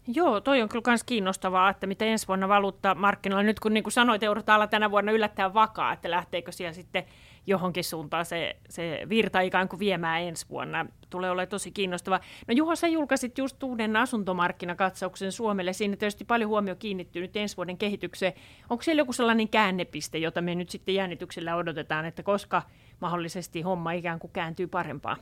Joo, 0.07 0.41
toi 0.41 0.63
on 0.63 0.69
kyllä 0.69 0.83
myös 0.87 1.05
kiinnostavaa, 1.05 1.71
että 1.71 1.87
miten 1.87 2.09
ensi 2.09 2.29
vuonna 2.29 2.49
valuutta 2.49 2.95
markkinoilla, 2.95 3.43
nyt 3.43 3.61
kun 3.61 3.75
niin 3.75 3.85
kuin 3.85 3.93
sanoit, 3.93 4.23
eurotaalla 4.23 4.67
tänä 4.67 4.91
vuonna 4.91 5.13
yllättäen 5.13 5.55
vakaa, 5.55 5.93
että 5.93 6.11
lähteekö 6.11 6.53
siellä 6.53 6.73
sitten 6.73 7.05
johonkin 7.47 7.85
suuntaan 7.85 8.25
se, 8.25 8.57
se 8.69 9.07
virta 9.09 9.41
ikään 9.41 9.69
kuin 9.69 9.81
viemään 9.81 10.23
ensi 10.23 10.47
vuonna. 10.51 10.87
Tulee 11.11 11.31
olemaan 11.31 11.49
tosi 11.49 11.71
kiinnostava. 11.71 12.21
No 12.49 12.55
Juho, 12.55 12.77
sä 12.77 12.89
julkaisit 12.89 13.39
just 13.39 13.63
uuden 13.63 13.97
asuntomarkkinakatsauksen 13.97 15.33
Suomelle. 15.33 15.73
Siinä 15.73 15.97
tietysti 15.97 16.25
paljon 16.25 16.51
huomio 16.51 16.77
kiinnittyy 16.77 17.23
nyt 17.23 17.37
ensi 17.37 17.57
vuoden 17.57 17.79
kehitykseen. 17.79 18.33
Onko 18.71 18.83
siellä 18.83 19.01
joku 19.01 19.13
sellainen 19.13 19.49
käännepiste, 19.49 20.19
jota 20.19 20.41
me 20.41 20.55
nyt 20.55 20.71
sitten 20.71 20.95
jännityksellä 20.95 21.57
odotetaan, 21.57 22.05
että 22.05 22.23
koska 22.23 22.63
mahdollisesti 23.01 23.63
homma 23.63 23.93
ikään 23.93 24.19
kuin 24.19 24.33
kääntyy 24.33 24.67
parempaan? 24.67 25.17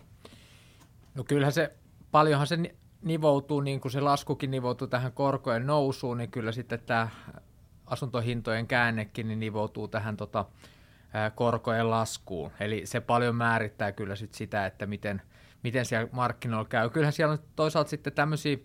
No 1.15 1.25
kyllähän 1.25 1.53
se, 1.53 1.73
paljonhan 2.11 2.47
se 2.47 2.57
nivoutuu, 3.03 3.61
niin 3.61 3.81
kuin 3.81 3.93
se 3.93 4.01
laskukin 4.01 4.51
nivoutuu 4.51 4.87
tähän 4.87 5.13
korkojen 5.13 5.67
nousuun, 5.67 6.19
niin 6.19 6.31
kyllä 6.31 6.53
sitten 6.53 6.81
tämä 6.87 7.09
asuntohintojen 7.87 8.67
käännekin 8.67 9.29
niin 9.29 9.41
nivoutuu 9.41 9.89
tähän 9.89 10.17
tota, 10.17 10.45
korkojen 11.35 11.91
laskuun. 11.91 12.51
Eli 12.61 12.87
se 12.87 13.01
paljon 13.01 13.35
määrittää 13.35 13.93
kyllä 13.93 14.17
sit 14.17 14.35
sitä, 14.35 14.67
että 14.67 14.87
miten, 14.87 15.23
miten 15.63 15.85
siellä 15.85 16.09
markkinoilla 16.13 16.69
käy. 16.69 16.91
Kyllähän 16.91 17.13
siellä 17.13 17.33
on 17.33 17.39
toisaalta 17.57 17.91
sitten 17.91 18.13
tämmöisiä 18.13 18.57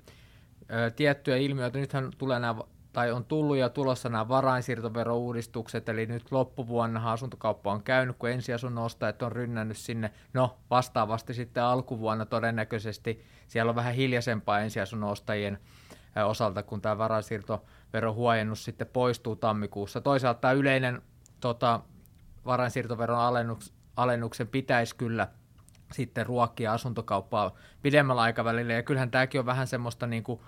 tiettyjä 0.96 1.38
ilmiöitä. 1.38 1.80
Nythän 1.80 2.12
tulee 2.18 2.40
nämä, 2.40 2.62
tai 2.96 3.12
on 3.12 3.26
tullut 3.26 3.58
ja 3.58 3.70
tulossa 3.70 4.10
nämä 4.10 4.28
varainsiirtoverouudistukset, 4.28 5.90
eli 5.90 6.06
nyt 6.06 6.32
loppuvuonna 6.32 7.12
asuntokauppa 7.12 7.72
on 7.72 7.84
käynyt, 7.84 8.16
kun 8.18 8.30
ensiasunnon 8.30 8.86
ostajat 8.86 9.22
on 9.22 9.32
rynnännyt 9.32 9.78
sinne. 9.78 10.12
No, 10.34 10.58
vastaavasti 10.70 11.34
sitten 11.34 11.64
alkuvuonna 11.64 12.26
todennäköisesti 12.26 13.26
siellä 13.48 13.70
on 13.70 13.76
vähän 13.76 13.94
hiljaisempaa 13.94 14.60
ensiasunnon 14.60 15.10
ostajien 15.10 15.58
osalta, 16.26 16.64
kun 16.64 16.82
tämä 16.82 16.98
varainsiirtoverohuojennus 16.98 18.66
sitten 18.66 18.88
poistuu 18.88 19.36
tammikuussa. 19.36 20.02
Toisaalta 20.02 20.40
tämä 20.40 20.52
yleinen 20.52 21.02
tota, 21.40 21.80
varainsiirtoveron 22.46 23.20
alennuks, 23.20 23.74
alennuksen 23.96 24.48
pitäisi 24.48 24.96
kyllä 24.96 25.28
sitten 25.92 26.26
ruokkia 26.26 26.74
asuntokauppaa 26.74 27.56
pidemmällä 27.82 28.22
aikavälillä. 28.22 28.74
Ja 28.74 28.84
kyllähän 28.84 29.12
tämäkin 29.12 29.40
on 29.40 29.46
vähän 29.46 29.68
semmoista, 29.68 30.08
niin 30.08 30.24
kuin, 30.24 30.40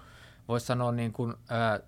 voisi 0.48 0.66
sanoa, 0.66 0.92
niin 0.92 1.14
kuin, 1.14 1.34
ä, 1.52 1.80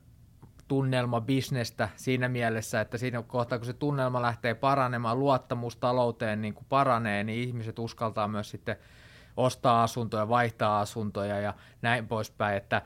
tunnelmabisnestä 0.70 1.90
siinä 1.96 2.30
mielessä, 2.30 2.82
että 2.82 2.98
siinä 2.98 3.24
kohtaa, 3.24 3.58
kun 3.58 3.66
se 3.66 3.74
tunnelma 3.74 4.22
lähtee 4.22 4.54
paranemaan, 4.54 5.20
luottamus 5.20 5.76
talouteen 5.76 6.42
niin 6.42 6.54
kuin 6.54 6.66
paranee, 6.70 7.24
niin 7.24 7.48
ihmiset 7.48 7.80
uskaltaa 7.80 8.28
myös 8.28 8.50
sitten 8.50 8.76
ostaa 9.38 9.84
asuntoja, 9.84 10.30
vaihtaa 10.30 10.80
asuntoja 10.80 11.40
ja 11.40 11.54
näin 11.82 12.08
poispäin, 12.08 12.58
että 12.58 12.82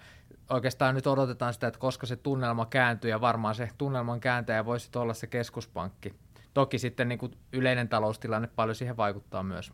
oikeastaan 0.49 0.95
nyt 0.95 1.07
odotetaan 1.07 1.53
sitä, 1.53 1.67
että 1.67 1.79
koska 1.79 2.05
se 2.05 2.15
tunnelma 2.15 2.65
kääntyy 2.65 3.09
ja 3.09 3.21
varmaan 3.21 3.55
se 3.55 3.69
tunnelman 3.77 4.19
kääntäjä 4.19 4.65
voisi 4.65 4.89
olla 4.95 5.13
se 5.13 5.27
keskuspankki 5.27 6.13
toki 6.53 6.79
sitten 6.79 7.09
niin 7.09 7.19
kuin 7.19 7.31
yleinen 7.53 7.89
taloustilanne 7.89 8.47
paljon 8.55 8.75
siihen 8.75 8.97
vaikuttaa 8.97 9.43
myös. 9.43 9.73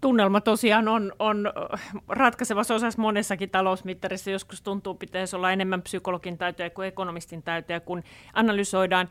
Tunnelma 0.00 0.40
tosiaan 0.40 0.88
on, 0.88 1.12
on 1.18 1.52
ratkaisevassa 2.08 2.74
osassa 2.74 3.02
monessakin 3.02 3.50
talousmittarissa. 3.50 4.30
Joskus 4.30 4.62
tuntuu, 4.62 4.94
pitäisi 4.94 5.36
olla 5.36 5.52
enemmän 5.52 5.82
psykologin 5.82 6.38
taitoja 6.38 6.70
kuin 6.70 6.88
ekonomistin 6.88 7.42
taitoja, 7.42 7.80
kun 7.80 8.02
analysoidaan. 8.32 9.08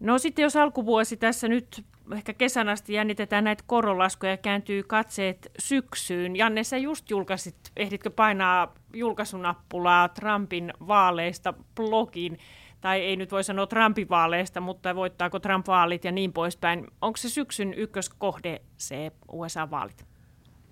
No 0.00 0.18
sitten 0.18 0.42
jos 0.42 0.56
alkuvuosi 0.56 1.16
tässä 1.16 1.48
nyt 1.48 1.84
ehkä 2.12 2.32
kesän 2.34 2.68
asti 2.68 2.92
jännitetään 2.92 3.44
näitä 3.44 3.64
koronlaskuja 3.66 4.32
ja 4.32 4.36
kääntyy 4.36 4.82
katseet 4.82 5.52
syksyyn. 5.58 6.36
Janne, 6.36 6.64
sä 6.64 6.76
just 6.76 7.10
julkaisit, 7.10 7.56
ehditkö 7.76 8.10
painaa 8.10 8.74
julkaisunappulaa 8.94 10.08
Trumpin 10.08 10.72
vaaleista 10.88 11.54
blogin 11.74 12.38
tai 12.80 13.00
ei 13.00 13.16
nyt 13.16 13.32
voi 13.32 13.44
sanoa 13.44 13.66
Trumpin 13.66 14.08
vaaleista, 14.08 14.60
mutta 14.60 14.94
voittaako 14.94 15.38
Trump 15.38 15.66
vaalit 15.66 16.04
ja 16.04 16.12
niin 16.12 16.32
poispäin. 16.32 16.86
Onko 17.02 17.16
se 17.16 17.28
syksyn 17.28 17.74
ykköskohde 17.74 18.60
se 18.76 19.12
USA-vaalit? 19.32 20.10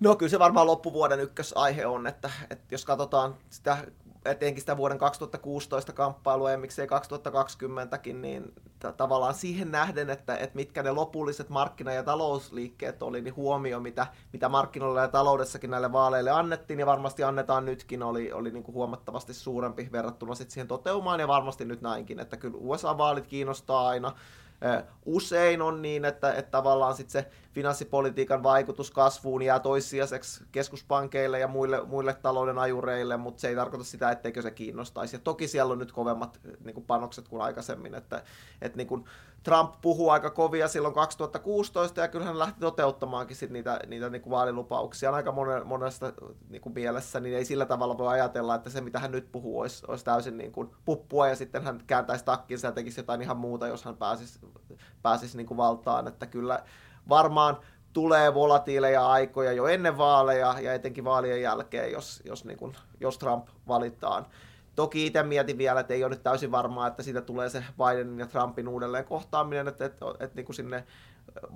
No 0.00 0.16
kyllä 0.16 0.30
se 0.30 0.38
varmaan 0.38 0.66
loppuvuoden 0.66 1.20
ykkösaihe 1.20 1.86
on, 1.86 2.06
että, 2.06 2.30
että 2.50 2.74
jos 2.74 2.84
katsotaan 2.84 3.34
sitä 3.50 3.78
etenkin 4.24 4.60
sitä 4.62 4.76
vuoden 4.76 4.98
2016 4.98 5.92
kamppailua 5.92 6.50
ja 6.50 6.58
miksei 6.58 6.86
2020kin, 6.86 8.12
niin 8.12 8.52
t- 8.78 8.96
tavallaan 8.96 9.34
siihen 9.34 9.70
nähden, 9.70 10.10
että, 10.10 10.36
että 10.36 10.56
mitkä 10.56 10.82
ne 10.82 10.90
lopulliset 10.90 11.48
markkina- 11.48 11.92
ja 11.92 12.02
talousliikkeet 12.02 13.02
oli, 13.02 13.20
niin 13.20 13.36
huomio, 13.36 13.80
mitä, 13.80 14.06
mitä 14.32 14.48
markkinoilla 14.48 15.00
ja 15.00 15.08
taloudessakin 15.08 15.70
näille 15.70 15.92
vaaleille 15.92 16.30
annettiin 16.30 16.80
ja 16.80 16.86
varmasti 16.86 17.24
annetaan 17.24 17.64
nytkin, 17.64 18.02
oli, 18.02 18.32
oli 18.32 18.50
niin 18.50 18.64
kuin 18.64 18.74
huomattavasti 18.74 19.34
suurempi 19.34 19.88
verrattuna 19.92 20.34
sit 20.34 20.50
siihen 20.50 20.68
toteumaan 20.68 21.20
ja 21.20 21.28
varmasti 21.28 21.64
nyt 21.64 21.80
näinkin, 21.80 22.20
että 22.20 22.36
kyllä 22.36 22.58
USA-vaalit 22.60 23.26
kiinnostaa 23.26 23.88
aina, 23.88 24.12
Usein 25.06 25.62
on 25.62 25.82
niin, 25.82 26.04
että, 26.04 26.32
että 26.32 26.50
tavallaan 26.50 26.94
sit 26.94 27.10
se 27.10 27.30
finanssipolitiikan 27.58 28.42
vaikutus 28.42 28.90
kasvuun 28.90 29.42
jää 29.42 29.60
toissijaiseksi 29.60 30.44
keskuspankeille 30.52 31.38
ja 31.38 31.48
muille, 31.48 31.84
muille 31.86 32.14
talouden 32.14 32.58
ajureille, 32.58 33.16
mutta 33.16 33.40
se 33.40 33.48
ei 33.48 33.56
tarkoita 33.56 33.84
sitä, 33.84 34.10
etteikö 34.10 34.42
se 34.42 34.50
kiinnostaisi. 34.50 35.16
Ja 35.16 35.20
toki 35.24 35.48
siellä 35.48 35.72
on 35.72 35.78
nyt 35.78 35.92
kovemmat 35.92 36.40
niin 36.64 36.74
kuin 36.74 36.86
panokset 36.86 37.28
kuin 37.28 37.42
aikaisemmin, 37.42 37.94
että, 37.94 38.22
että 38.62 38.76
niin 38.76 38.86
kuin 38.86 39.04
Trump 39.42 39.74
puhuu 39.80 40.10
aika 40.10 40.30
kovia 40.30 40.68
silloin 40.68 40.94
2016 40.94 42.00
ja 42.00 42.08
kyllähän 42.08 42.34
hän 42.34 42.38
lähti 42.38 42.60
toteuttamaankin 42.60 43.36
sit 43.36 43.50
niitä, 43.50 43.80
niitä 43.86 44.10
niin 44.10 44.22
kuin 44.22 44.30
vaalilupauksia 44.30 45.10
aika 45.10 45.32
monesta 45.64 46.12
niin 46.48 46.62
kuin 46.62 46.72
mielessä, 46.74 47.20
niin 47.20 47.36
ei 47.36 47.44
sillä 47.44 47.66
tavalla 47.66 47.98
voi 47.98 48.08
ajatella, 48.08 48.54
että 48.54 48.70
se 48.70 48.80
mitä 48.80 48.98
hän 48.98 49.12
nyt 49.12 49.32
puhuu 49.32 49.60
olisi, 49.60 49.84
olisi 49.88 50.04
täysin 50.04 50.38
niin 50.38 50.52
kuin 50.52 50.70
puppua 50.84 51.28
ja 51.28 51.36
sitten 51.36 51.64
hän 51.64 51.80
kääntäisi 51.86 52.24
takkinsa 52.24 52.66
ja 52.66 52.72
tekisi 52.72 53.00
jotain 53.00 53.22
ihan 53.22 53.36
muuta, 53.36 53.68
jos 53.68 53.84
hän 53.84 53.96
pääsisi, 53.96 54.38
pääsisi 55.02 55.36
niin 55.36 55.46
kuin 55.46 55.58
valtaan, 55.58 56.08
että 56.08 56.26
kyllä 56.26 56.64
varmaan 57.08 57.56
tulee 57.92 58.34
volatiileja 58.34 59.06
aikoja 59.06 59.52
jo 59.52 59.66
ennen 59.66 59.98
vaaleja 59.98 60.54
ja 60.60 60.74
etenkin 60.74 61.04
vaalien 61.04 61.42
jälkeen, 61.42 61.92
jos, 61.92 62.22
jos, 62.24 62.44
niin 62.44 62.58
kuin, 62.58 62.76
jos 63.00 63.18
Trump 63.18 63.48
valitaan. 63.68 64.26
Toki 64.74 65.06
itse 65.06 65.22
mietin 65.22 65.58
vielä, 65.58 65.80
että 65.80 65.94
ei 65.94 66.04
ole 66.04 66.10
nyt 66.14 66.22
täysin 66.22 66.52
varmaa, 66.52 66.86
että 66.86 67.02
siitä 67.02 67.20
tulee 67.20 67.48
se 67.48 67.64
Bidenin 67.78 68.18
ja 68.18 68.26
Trumpin 68.26 68.68
uudelleen 68.68 69.04
kohtaaminen, 69.04 69.68
että, 69.68 69.84
että, 69.84 70.06
että, 70.10 70.24
että 70.24 70.36
niin 70.36 70.46
kuin 70.46 70.56
sinne 70.56 70.84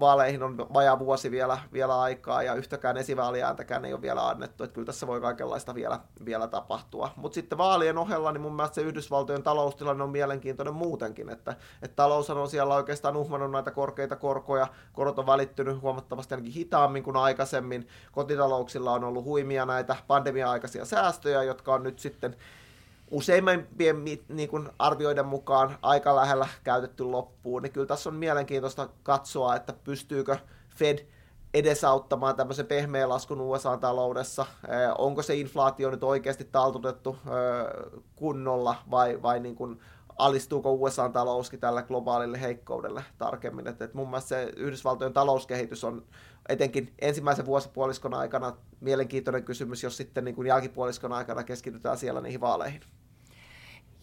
vaaleihin 0.01 0.43
on 0.43 0.57
vajaa 0.59 0.99
vuosi 0.99 1.31
vielä, 1.31 1.59
vielä 1.73 2.01
aikaa 2.01 2.43
ja 2.43 2.55
yhtäkään 2.55 2.97
esivaaliääntäkään 2.97 3.85
ei 3.85 3.93
ole 3.93 4.03
vielä 4.03 4.29
annettu, 4.29 4.65
että 4.65 4.75
kyllä 4.75 4.87
tässä 4.87 5.07
voi 5.07 5.21
kaikenlaista 5.21 5.75
vielä, 5.75 6.01
vielä 6.25 6.49
tapahtua. 6.49 7.11
Mutta 7.17 7.35
sitten 7.35 7.59
vaalien 7.59 7.99
ohella, 7.99 8.33
niin 8.33 8.41
mun 8.41 8.57
mielestä 8.57 8.75
se 8.75 8.81
Yhdysvaltojen 8.81 9.43
taloustilanne 9.43 10.05
on 10.05 10.11
mielenkiintoinen 10.11 10.75
muutenkin, 10.75 11.29
että, 11.29 11.57
että 11.83 11.97
talous 11.97 12.31
on 12.31 12.49
siellä 12.49 12.75
oikeastaan 12.75 13.17
uhmannut 13.17 13.51
näitä 13.51 13.71
korkeita 13.71 14.17
korkoja, 14.17 14.67
korot 14.93 15.19
on 15.19 15.27
välittynyt 15.27 15.83
huomattavasti 15.83 16.35
ainakin 16.35 16.53
hitaammin 16.53 17.03
kuin 17.03 17.17
aikaisemmin, 17.17 17.89
kotitalouksilla 18.13 18.93
on 18.93 19.05
ollut 19.05 19.25
huimia 19.25 19.67
näitä 19.67 19.97
pandemia-aikaisia 20.07 20.85
säästöjä, 20.85 21.43
jotka 21.43 21.75
on 21.75 21.83
nyt 21.83 21.99
sitten 21.99 22.37
useimmiten 23.13 24.05
niin 24.29 24.49
kuin 24.49 24.69
arvioiden 24.79 25.27
mukaan 25.27 25.79
aika 25.83 26.17
lähellä 26.17 26.49
käytetty 26.65 27.05
loppuun, 27.05 27.63
niin 27.63 27.73
kyllä 27.73 27.87
tässä 27.87 28.11
on 28.11 28.17
mielenkiintoista 28.17 28.89
katsoa, 29.03 29.57
että 29.57 29.73
pystyykö 29.73 30.39
Fed 30.77 30.99
edesauttamaan 31.55 32.37
tämmöisen 32.37 32.67
pehmeän 32.67 33.09
laskun 33.09 33.41
USA-taloudessa? 33.41 34.47
Onko 34.99 35.23
se 35.23 35.35
inflaatio 35.35 35.91
nyt 35.91 36.05
oikeasti 36.05 36.49
taltutettu 36.53 37.17
kunnolla 38.17 38.77
vai, 38.91 39.23
vai 39.23 39.41
niin 39.41 39.55
kuin 39.55 39.81
alistuuko 40.19 40.73
USA-talouskin 40.73 41.61
tällä 41.61 41.83
globaalille 41.83 42.41
heikkoudelle 42.41 43.05
tarkemmin? 43.19 43.67
Et, 43.67 43.83
et 43.83 43.95
mun 43.95 44.09
mielestä 44.09 44.29
se 44.29 44.53
Yhdysvaltojen 44.57 45.13
talouskehitys 45.13 45.85
on 45.85 46.05
etenkin 46.49 46.95
ensimmäisen 46.99 47.47
vuosipuoliskon 47.47 48.15
aikana 48.15 48.57
mielenkiintoinen 48.81 49.45
kysymys, 49.45 49.83
jos 49.83 49.97
sitten 49.97 50.25
niin 50.25 50.35
kuin 50.35 50.49
jälkipuoliskon 50.49 51.13
aikana 51.13 51.45
keskitytään 51.45 51.99
siellä 51.99 52.21
niihin 52.21 52.41
vaaleihin. 52.41 52.81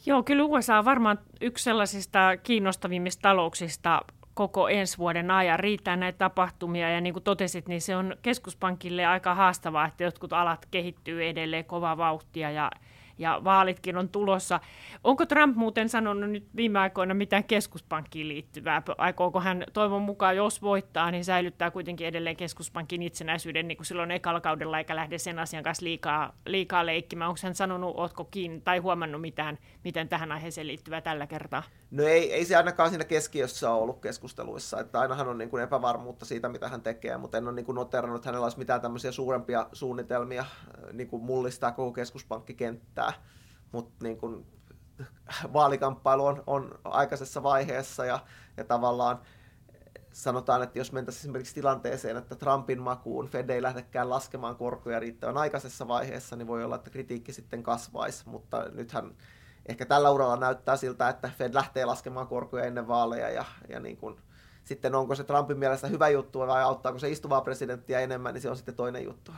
Joo, 0.05 0.23
kyllä 0.23 0.43
USA 0.43 0.77
on 0.77 0.85
varmaan 0.85 1.19
yksi 1.41 1.63
sellaisista 1.63 2.19
kiinnostavimmista 2.43 3.21
talouksista 3.21 4.01
koko 4.33 4.69
ensi 4.69 4.97
vuoden 4.97 5.31
ajan. 5.31 5.59
Riittää 5.59 5.95
näitä 5.95 6.17
tapahtumia 6.17 6.89
ja 6.89 7.01
niin 7.01 7.13
kuin 7.13 7.23
totesit, 7.23 7.67
niin 7.67 7.81
se 7.81 7.95
on 7.95 8.15
keskuspankille 8.21 9.05
aika 9.05 9.35
haastavaa, 9.35 9.85
että 9.85 10.03
jotkut 10.03 10.33
alat 10.33 10.65
kehittyy 10.71 11.29
edelleen 11.29 11.65
kovaa 11.65 11.97
vauhtia 11.97 12.51
ja 12.51 12.71
ja 13.19 13.41
vaalitkin 13.43 13.97
on 13.97 14.09
tulossa. 14.09 14.59
Onko 15.03 15.25
Trump 15.25 15.55
muuten 15.55 15.89
sanonut 15.89 16.29
nyt 16.29 16.47
viime 16.55 16.79
aikoina 16.79 17.13
mitään 17.13 17.43
keskuspankkiin 17.43 18.27
liittyvää? 18.27 18.81
Aikooko 18.97 19.39
hän 19.39 19.63
toivon 19.73 20.01
mukaan, 20.01 20.35
jos 20.35 20.61
voittaa, 20.61 21.11
niin 21.11 21.25
säilyttää 21.25 21.71
kuitenkin 21.71 22.07
edelleen 22.07 22.35
keskuspankin 22.35 23.01
itsenäisyyden 23.01 23.67
niin 23.67 23.77
kuin 23.77 23.85
silloin 23.85 24.11
ekalla 24.11 24.41
kaudella, 24.41 24.77
eikä 24.77 24.95
lähde 24.95 25.17
sen 25.17 25.39
asian 25.39 25.63
kanssa 25.63 25.85
liikaa, 25.85 26.33
liikaa 26.45 26.85
leikkimään? 26.85 27.29
Onko 27.29 27.39
hän 27.43 27.55
sanonut, 27.55 27.95
oletko 27.97 28.25
kiinni 28.25 28.61
tai 28.61 28.77
huomannut 28.77 29.21
mitään, 29.21 29.57
miten 29.83 30.09
tähän 30.09 30.31
aiheeseen 30.31 30.67
liittyvää 30.67 31.01
tällä 31.01 31.27
kertaa? 31.27 31.63
No 31.91 32.03
ei, 32.03 32.33
ei 32.33 32.45
se 32.45 32.55
ainakaan 32.55 32.89
siinä 32.89 33.05
keskiössä 33.05 33.71
ole 33.71 33.81
ollut 33.81 34.01
keskusteluissa, 34.01 34.79
että 34.79 34.99
ainahan 34.99 35.27
on 35.27 35.37
niin 35.37 35.49
kuin 35.49 35.63
epävarmuutta 35.63 36.25
siitä, 36.25 36.49
mitä 36.49 36.69
hän 36.69 36.81
tekee, 36.81 37.17
mutta 37.17 37.37
en 37.37 37.47
ole 37.47 37.55
niin 37.55 37.65
kuin 37.65 37.75
noterannut, 37.75 38.15
että 38.19 38.27
hänellä 38.29 38.45
olisi 38.45 38.57
mitään 38.57 38.81
tämmöisiä 38.81 39.11
suurempia 39.11 39.69
suunnitelmia 39.73 40.45
niin 40.93 41.07
kuin 41.07 41.23
mullistaa 41.23 41.71
koko 41.71 41.91
keskuspankkikenttää, 41.91 43.13
mutta 43.71 44.03
niin 44.03 44.17
kuin, 44.17 44.45
vaalikamppailu 45.53 46.25
on, 46.25 46.43
on 46.47 46.79
aikaisessa 46.83 47.43
vaiheessa 47.43 48.05
ja, 48.05 48.19
ja 48.57 48.63
tavallaan 48.63 49.19
sanotaan, 50.11 50.63
että 50.63 50.79
jos 50.79 50.91
mentäisiin 50.91 51.21
esimerkiksi 51.21 51.55
tilanteeseen, 51.55 52.17
että 52.17 52.35
Trumpin 52.35 52.81
makuun 52.81 53.27
Fed 53.27 53.49
ei 53.49 53.61
lähdekään 53.61 54.09
laskemaan 54.09 54.55
korkoja 54.55 54.99
riittävän 54.99 55.37
aikaisessa 55.37 55.87
vaiheessa, 55.87 56.35
niin 56.35 56.47
voi 56.47 56.63
olla, 56.63 56.75
että 56.75 56.89
kritiikki 56.89 57.33
sitten 57.33 57.63
kasvaisi, 57.63 58.29
mutta 58.29 58.65
nythän 58.71 59.15
ehkä 59.69 59.85
tällä 59.85 60.11
uralla 60.11 60.35
näyttää 60.35 60.77
siltä, 60.77 61.09
että 61.09 61.31
Fed 61.37 61.53
lähtee 61.53 61.85
laskemaan 61.85 62.27
korkoja 62.27 62.63
ennen 62.63 62.87
vaaleja 62.87 63.29
ja, 63.29 63.45
ja 63.69 63.79
niin 63.79 63.97
kuin, 63.97 64.21
sitten 64.69 64.95
onko 64.95 65.15
se 65.15 65.23
Trumpin 65.23 65.57
mielestä 65.57 65.87
hyvä 65.87 66.09
juttu 66.09 66.39
vai 66.39 66.63
auttaako 66.63 66.99
se 66.99 67.09
istuvaa 67.09 67.41
presidenttiä 67.41 67.99
enemmän, 67.99 68.33
niin 68.33 68.41
se 68.41 68.49
on 68.49 68.57
sitten 68.57 68.75
toinen 68.75 69.03
juttu. 69.03 69.31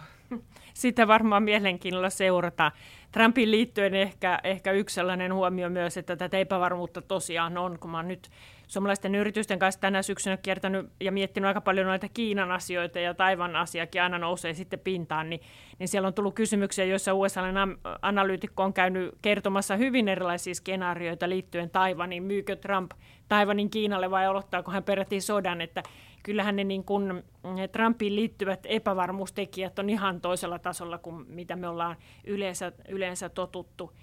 Sitä 0.74 1.08
varmaan 1.08 1.44
mielenkiinnolla 1.44 2.10
seurata. 2.10 2.72
Trumpin 3.12 3.52
liittyen 3.52 3.96
ehkä, 3.96 4.40
ehkä 4.44 4.72
yksi 4.72 4.94
sellainen 4.94 5.34
huomio 5.34 5.70
myös, 5.70 5.98
että 5.98 6.16
tätä 6.16 6.38
epävarmuutta 6.38 7.02
tosiaan 7.02 7.58
on, 7.58 7.80
kun 7.80 7.92
mä 7.92 7.98
oon 7.98 8.08
nyt 8.08 8.30
suomalaisten 8.68 9.16
yritysten 9.16 9.60
kanssa 9.60 9.82
tänä 9.82 10.02
syksynä 10.02 10.38
kiertänyt 10.38 10.90
ja 11.00 11.12
miettinyt 11.12 11.48
aika 11.48 11.62
paljon 11.62 11.88
noita 11.88 12.08
Kiinan 12.14 12.52
asioita 12.52 13.00
ja 13.00 13.14
Taivan 13.14 13.56
asiakin 13.56 14.02
aina 14.02 14.18
nousee 14.18 14.54
sitten 14.54 14.80
pintaan, 14.80 15.30
niin, 15.30 15.42
niin 15.80 15.88
siellä 15.88 16.08
on 16.08 16.14
tullut 16.14 16.36
kysymyksiä, 16.36 16.86
joissa 16.86 17.14
USA-analyytikko 17.14 18.64
on 18.64 18.74
käynyt 18.74 19.16
kertomassa 19.22 19.76
hyvin 19.76 20.08
erilaisia 20.08 20.56
skenaarioita 20.56 21.30
liittyen 21.30 21.70
Taivaniin. 21.70 22.24
Myykö 22.24 22.56
Trump 22.56 22.92
Taivanin 23.32 23.70
Kiinalle 23.70 24.12
vai 24.12 24.26
aloittaako 24.26 24.72
hän 24.72 24.84
peräti 24.84 25.22
sodan, 25.22 25.62
että 25.62 25.84
kyllähän 26.24 26.56
ne 26.56 26.64
niin 26.64 26.84
kuin 26.84 27.24
Trumpiin 27.72 28.16
liittyvät 28.16 28.60
epävarmuustekijät 28.64 29.80
on 29.80 29.90
ihan 29.90 30.22
toisella 30.22 30.60
tasolla 30.60 30.98
kuin 30.98 31.26
mitä 31.30 31.56
me 31.56 31.68
ollaan 31.68 31.96
yleensä, 32.24 32.72
yleensä 32.88 33.30
totuttu. 33.30 33.94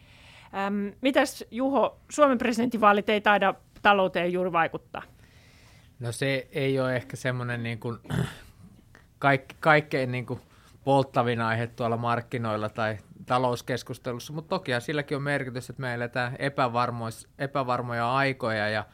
Ähm, 0.54 0.88
mitäs 1.00 1.44
Juho, 1.50 2.00
Suomen 2.11 2.38
presidentinvaalit 2.38 3.09
ei 3.09 3.20
taida 3.20 3.55
talouteen 3.83 4.33
juuri 4.33 4.53
vaikuttaa? 4.53 5.03
No 6.00 6.12
se 6.12 6.48
ei 6.53 6.81
ole 6.81 6.96
ehkä 6.96 7.16
semmoinen 7.16 7.62
niin 7.62 7.79
kuin 7.79 7.98
kaik, 9.18 9.44
kaikkein 9.61 10.12
niin 10.12 10.26
kuin 10.26 10.40
polttavin 10.85 11.40
aihe 11.40 11.66
tuolla 11.66 11.96
markkinoilla 11.96 12.68
tai 12.68 12.98
talouskeskustelussa, 13.26 14.33
mutta 14.33 14.48
toki 14.48 14.72
silläkin 14.79 15.16
on 15.16 15.22
merkitys, 15.22 15.70
että 15.70 15.83
me 15.83 15.94
eletään 15.94 16.37
epävarmoja 17.38 18.14
aikoja 18.14 18.68
ja 18.68 18.85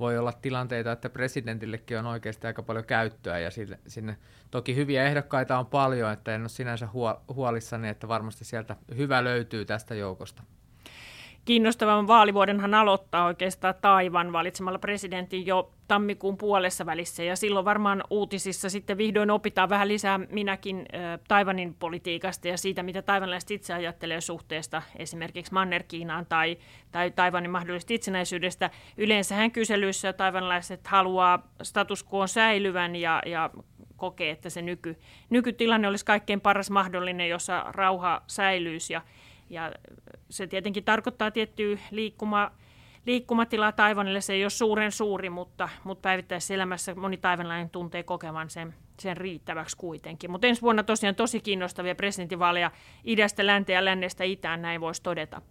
voi 0.00 0.18
olla 0.18 0.32
tilanteita, 0.32 0.92
että 0.92 1.10
presidentillekin 1.10 1.98
on 1.98 2.06
oikeasti 2.06 2.46
aika 2.46 2.62
paljon 2.62 2.84
käyttöä 2.84 3.38
ja 3.38 3.50
sille, 3.50 3.78
sinne. 3.86 4.16
Toki 4.50 4.76
hyviä 4.76 5.04
ehdokkaita 5.04 5.58
on 5.58 5.66
paljon, 5.66 6.12
että 6.12 6.34
en 6.34 6.40
ole 6.40 6.48
sinänsä 6.48 6.88
huolissani, 7.34 7.88
että 7.88 8.08
varmasti 8.08 8.44
sieltä 8.44 8.76
hyvä 8.96 9.24
löytyy 9.24 9.64
tästä 9.64 9.94
joukosta 9.94 10.42
kiinnostavan 11.44 12.06
vaalivuodenhan 12.06 12.74
aloittaa 12.74 13.24
oikeastaan 13.24 13.74
Taivan 13.80 14.32
valitsemalla 14.32 14.78
presidentin 14.78 15.46
jo 15.46 15.72
tammikuun 15.88 16.36
puolessa 16.36 16.86
välissä. 16.86 17.22
Ja 17.22 17.36
silloin 17.36 17.64
varmaan 17.64 18.04
uutisissa 18.10 18.70
sitten 18.70 18.98
vihdoin 18.98 19.30
opitaan 19.30 19.68
vähän 19.68 19.88
lisää 19.88 20.18
minäkin 20.18 20.86
Taivanin 21.28 21.74
politiikasta 21.74 22.48
ja 22.48 22.58
siitä, 22.58 22.82
mitä 22.82 23.02
taivanlaiset 23.02 23.50
itse 23.50 23.74
ajattelee 23.74 24.20
suhteesta 24.20 24.82
esimerkiksi 24.96 25.52
Manner-Kiinaan 25.52 26.26
tai, 26.26 26.58
tai 26.92 27.10
Taivanin 27.10 27.50
mahdollisesta 27.50 27.94
itsenäisyydestä. 27.94 28.70
Yleensähän 28.96 29.50
kyselyissä 29.50 30.12
taivanlaiset 30.12 30.86
haluaa 30.86 31.48
status 31.62 32.06
quo 32.14 32.26
säilyvän 32.26 32.96
ja, 32.96 33.22
ja 33.26 33.50
kokee, 33.96 34.30
että 34.30 34.50
se 34.50 34.62
nyky, 34.62 34.96
nykytilanne 35.30 35.88
olisi 35.88 36.04
kaikkein 36.04 36.40
paras 36.40 36.70
mahdollinen, 36.70 37.28
jossa 37.28 37.64
rauha 37.68 38.22
säilyisi. 38.26 38.92
Ja, 38.92 39.02
ja 39.50 39.72
se 40.30 40.46
tietenkin 40.46 40.84
tarkoittaa 40.84 41.30
tiettyä 41.30 41.78
liikkuma, 41.90 42.50
liikkumatilaa 43.06 43.72
Taivanille. 43.72 44.20
Se 44.20 44.32
ei 44.32 44.44
ole 44.44 44.50
suuren 44.50 44.92
suuri, 44.92 45.30
mutta, 45.30 45.68
mutta 45.84 46.02
päivittäisessä 46.02 46.54
elämässä 46.54 46.94
moni 46.94 47.16
taivanlainen 47.16 47.70
tuntee 47.70 48.02
kokevan 48.02 48.50
sen, 48.50 48.74
sen 49.00 49.16
riittäväksi 49.16 49.76
kuitenkin. 49.76 50.30
Mutta 50.30 50.46
ensi 50.46 50.62
vuonna 50.62 50.82
tosiaan 50.82 51.14
tosi 51.14 51.40
kiinnostavia 51.40 51.94
presidentinvaaleja 51.94 52.70
idästä, 53.04 53.46
länteen 53.46 53.74
ja 53.74 53.84
lännestä 53.84 54.24
itään, 54.24 54.62
näin 54.62 54.80
voisi 54.80 55.02
todeta. 55.02 55.42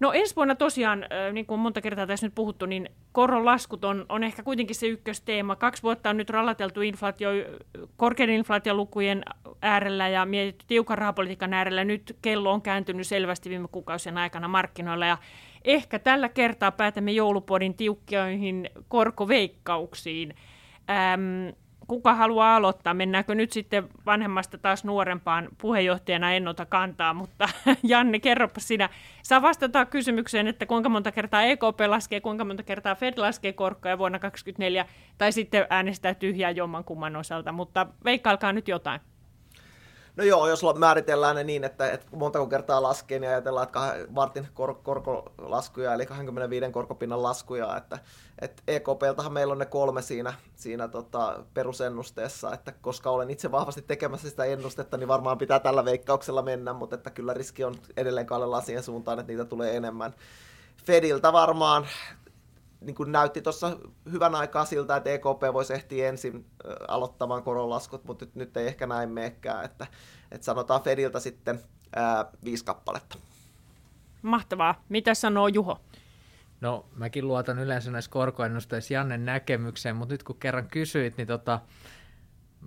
No 0.00 0.12
ensi 0.12 0.36
vuonna 0.36 0.54
tosiaan, 0.54 1.06
niin 1.32 1.46
kuin 1.46 1.60
monta 1.60 1.80
kertaa 1.80 2.06
tässä 2.06 2.26
nyt 2.26 2.34
puhuttu, 2.34 2.66
niin 2.66 2.88
koronlaskut 3.12 3.84
on, 3.84 4.06
on 4.08 4.24
ehkä 4.24 4.42
kuitenkin 4.42 4.76
se 4.76 4.86
ykkösteema. 4.86 5.56
Kaksi 5.56 5.82
vuotta 5.82 6.10
on 6.10 6.16
nyt 6.16 6.30
rallateltu 6.30 6.80
inflaatio, 6.80 7.30
korkeiden 7.96 8.34
inflaatiolukujen 8.34 9.22
äärellä 9.62 10.08
ja 10.08 10.26
mietitty 10.26 10.64
tiukan 10.68 10.98
rahapolitiikan 10.98 11.54
äärellä. 11.54 11.84
Nyt 11.84 12.16
kello 12.22 12.52
on 12.52 12.62
kääntynyt 12.62 13.06
selvästi 13.06 13.50
viime 13.50 13.68
kuukausien 13.72 14.18
aikana 14.18 14.48
markkinoilla 14.48 15.06
ja 15.06 15.18
ehkä 15.64 15.98
tällä 15.98 16.28
kertaa 16.28 16.72
päätämme 16.72 17.12
joulupodin 17.12 17.74
tiukkioihin 17.74 18.70
korkoveikkauksiin. 18.88 20.34
Ähm, 20.90 21.48
kuka 21.90 22.14
haluaa 22.14 22.56
aloittaa? 22.56 22.94
Mennäänkö 22.94 23.34
nyt 23.34 23.52
sitten 23.52 23.88
vanhemmasta 24.06 24.58
taas 24.58 24.84
nuorempaan 24.84 25.48
puheenjohtajana 25.60 26.32
en 26.32 26.48
ota 26.48 26.66
kantaa, 26.66 27.14
mutta 27.14 27.48
Janne, 27.82 28.20
kerropa 28.20 28.60
sinä. 28.60 28.88
Saa 29.22 29.42
vastata 29.42 29.86
kysymykseen, 29.86 30.46
että 30.46 30.66
kuinka 30.66 30.88
monta 30.88 31.12
kertaa 31.12 31.42
EKP 31.42 31.80
laskee, 31.86 32.20
kuinka 32.20 32.44
monta 32.44 32.62
kertaa 32.62 32.94
Fed 32.94 33.14
laskee 33.16 33.52
korkoja 33.52 33.98
vuonna 33.98 34.18
2024, 34.18 34.86
tai 35.18 35.32
sitten 35.32 35.66
äänestää 35.70 36.14
tyhjää 36.14 36.50
jommankumman 36.50 37.16
osalta, 37.16 37.52
mutta 37.52 37.86
veikkailkaa 38.04 38.52
nyt 38.52 38.68
jotain. 38.68 39.00
No 40.20 40.26
joo, 40.26 40.48
jos 40.48 40.62
määritellään 40.78 41.36
ne 41.36 41.44
niin, 41.44 41.64
että, 41.64 41.90
että 41.90 42.06
montako 42.16 42.46
kertaa 42.46 42.82
laskee, 42.82 43.18
niin 43.18 43.30
ajatellaan, 43.30 43.66
että 43.66 43.80
vartin 44.14 44.48
kor- 44.54 44.80
korkolaskuja, 44.82 45.94
eli 45.94 46.06
25 46.06 46.72
korkopinnan 46.72 47.22
laskuja, 47.22 47.76
että, 47.76 47.98
että 48.38 48.62
EKPltahan 48.68 49.32
meillä 49.32 49.52
on 49.52 49.58
ne 49.58 49.66
kolme 49.66 50.02
siinä, 50.02 50.34
siinä 50.54 50.88
tota 50.88 51.44
perusennusteessa, 51.54 52.52
että 52.54 52.72
koska 52.72 53.10
olen 53.10 53.30
itse 53.30 53.50
vahvasti 53.50 53.82
tekemässä 53.82 54.30
sitä 54.30 54.44
ennustetta, 54.44 54.96
niin 54.96 55.08
varmaan 55.08 55.38
pitää 55.38 55.60
tällä 55.60 55.84
veikkauksella 55.84 56.42
mennä, 56.42 56.72
mutta 56.72 56.96
että 56.96 57.10
kyllä 57.10 57.34
riski 57.34 57.64
on 57.64 57.74
edelleen 57.96 58.26
kallella 58.26 58.60
siihen 58.60 58.82
suuntaan, 58.82 59.18
että 59.18 59.32
niitä 59.32 59.44
tulee 59.44 59.76
enemmän. 59.76 60.14
Fediltä 60.84 61.32
varmaan 61.32 61.86
niin 62.80 62.94
kuin 62.94 63.12
näytti 63.12 63.42
tuossa 63.42 63.76
hyvän 64.12 64.34
aikaa 64.34 64.64
siltä, 64.64 64.96
että 64.96 65.10
EKP 65.10 65.42
voisi 65.52 65.74
ehtiä 65.74 66.08
ensin 66.08 66.46
aloittamaan 66.88 67.42
koronlaskut, 67.42 68.04
mutta 68.04 68.24
nyt, 68.24 68.34
nyt 68.34 68.56
ei 68.56 68.66
ehkä 68.66 68.86
näin 68.86 69.10
meekään, 69.10 69.64
että, 69.64 69.86
että 70.30 70.44
sanotaan 70.44 70.82
Fediltä 70.82 71.20
sitten 71.20 71.60
ää, 71.96 72.26
viisi 72.44 72.64
kappaletta. 72.64 73.18
Mahtavaa. 74.22 74.84
Mitä 74.88 75.14
sanoo 75.14 75.48
Juho? 75.48 75.80
No, 76.60 76.86
mäkin 76.96 77.28
luotan 77.28 77.58
yleensä 77.58 77.90
näissä 77.90 78.10
korkoennusteissa 78.10 78.94
Jannen 78.94 79.24
näkemykseen, 79.24 79.96
mutta 79.96 80.14
nyt 80.14 80.22
kun 80.22 80.36
kerran 80.36 80.68
kysyit, 80.68 81.16
niin 81.16 81.26
tota, 81.26 81.60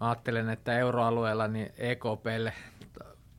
mä 0.02 0.10
ajattelen, 0.10 0.50
että 0.50 0.80
euroalueella 0.80 1.48
niin 1.48 1.74
EKPlle 1.78 2.54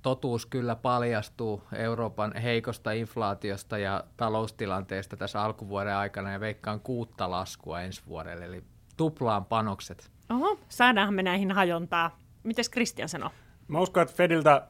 totuus 0.04 0.46
kyllä 0.46 0.76
paljastuu 0.76 1.62
Euroopan 1.76 2.36
heikosta 2.36 2.92
inflaatiosta 2.92 3.78
ja 3.78 4.04
taloustilanteesta 4.16 5.16
tässä 5.16 5.42
alkuvuoden 5.42 5.96
aikana 5.96 6.32
ja 6.32 6.40
veikkaan 6.40 6.80
kuutta 6.80 7.30
laskua 7.30 7.80
ensi 7.80 8.02
vuodelle, 8.08 8.44
eli 8.44 8.64
tuplaan 8.96 9.44
panokset. 9.44 10.10
Oho, 10.30 10.58
saadaanhan 10.68 11.14
me 11.14 11.22
näihin 11.22 11.52
hajontaa. 11.52 12.18
Mites 12.42 12.70
Christian 12.70 13.08
sanoo? 13.08 13.30
Mä 13.68 13.80
uskon, 13.80 14.02
että 14.02 14.14
Fediltä 14.14 14.68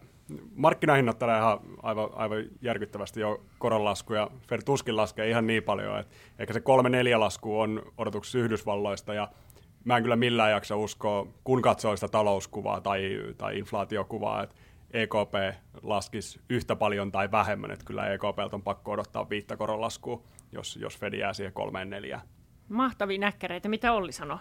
markkinahinnat 0.55 1.18
tällä 1.18 1.38
ihan 1.38 1.61
aivan, 1.83 2.11
aivan 2.14 2.44
järkyttävästi 2.61 3.20
jo 3.20 3.44
koronlasku, 3.59 4.14
ja 4.14 4.31
Fed 4.49 4.61
tuskin 4.64 4.97
laskee 4.97 5.29
ihan 5.29 5.47
niin 5.47 5.62
paljon, 5.62 5.99
että 5.99 6.14
ehkä 6.38 6.53
se 6.53 6.61
kolme 6.61 6.88
neljä 6.88 7.20
lasku 7.20 7.61
on 7.61 7.83
odotuksessa 7.99 8.38
Yhdysvalloista, 8.38 9.14
ja 9.14 9.29
mä 9.85 9.97
en 9.97 10.03
kyllä 10.03 10.16
millään 10.16 10.51
jaksa 10.51 10.77
uskoa, 10.77 11.27
kun 11.44 11.62
katsoo 11.62 11.97
sitä 11.97 12.09
talouskuvaa 12.09 12.81
tai, 12.81 13.18
tai 13.38 13.59
inflaatiokuvaa, 13.59 14.42
että 14.42 14.55
EKP 14.94 15.57
laskisi 15.83 16.40
yhtä 16.48 16.76
paljon 16.76 17.12
tai 17.12 17.30
vähemmän, 17.30 17.70
että 17.70 17.85
kyllä 17.85 18.12
EKPltä 18.12 18.57
on 18.57 18.62
pakko 18.62 18.92
odottaa 18.92 19.30
viittä 19.30 19.57
koronlaskua, 19.57 20.22
jos, 20.52 20.76
jos 20.76 20.98
Fed 20.98 21.14
jää 21.14 21.33
siihen 21.33 21.52
kolmeen 21.52 21.90
neljään. 21.90 22.22
Mahtavia 22.68 23.18
näkkäreitä. 23.18 23.68
Mitä 23.68 23.92
Olli 23.92 24.12
sanoo? 24.12 24.38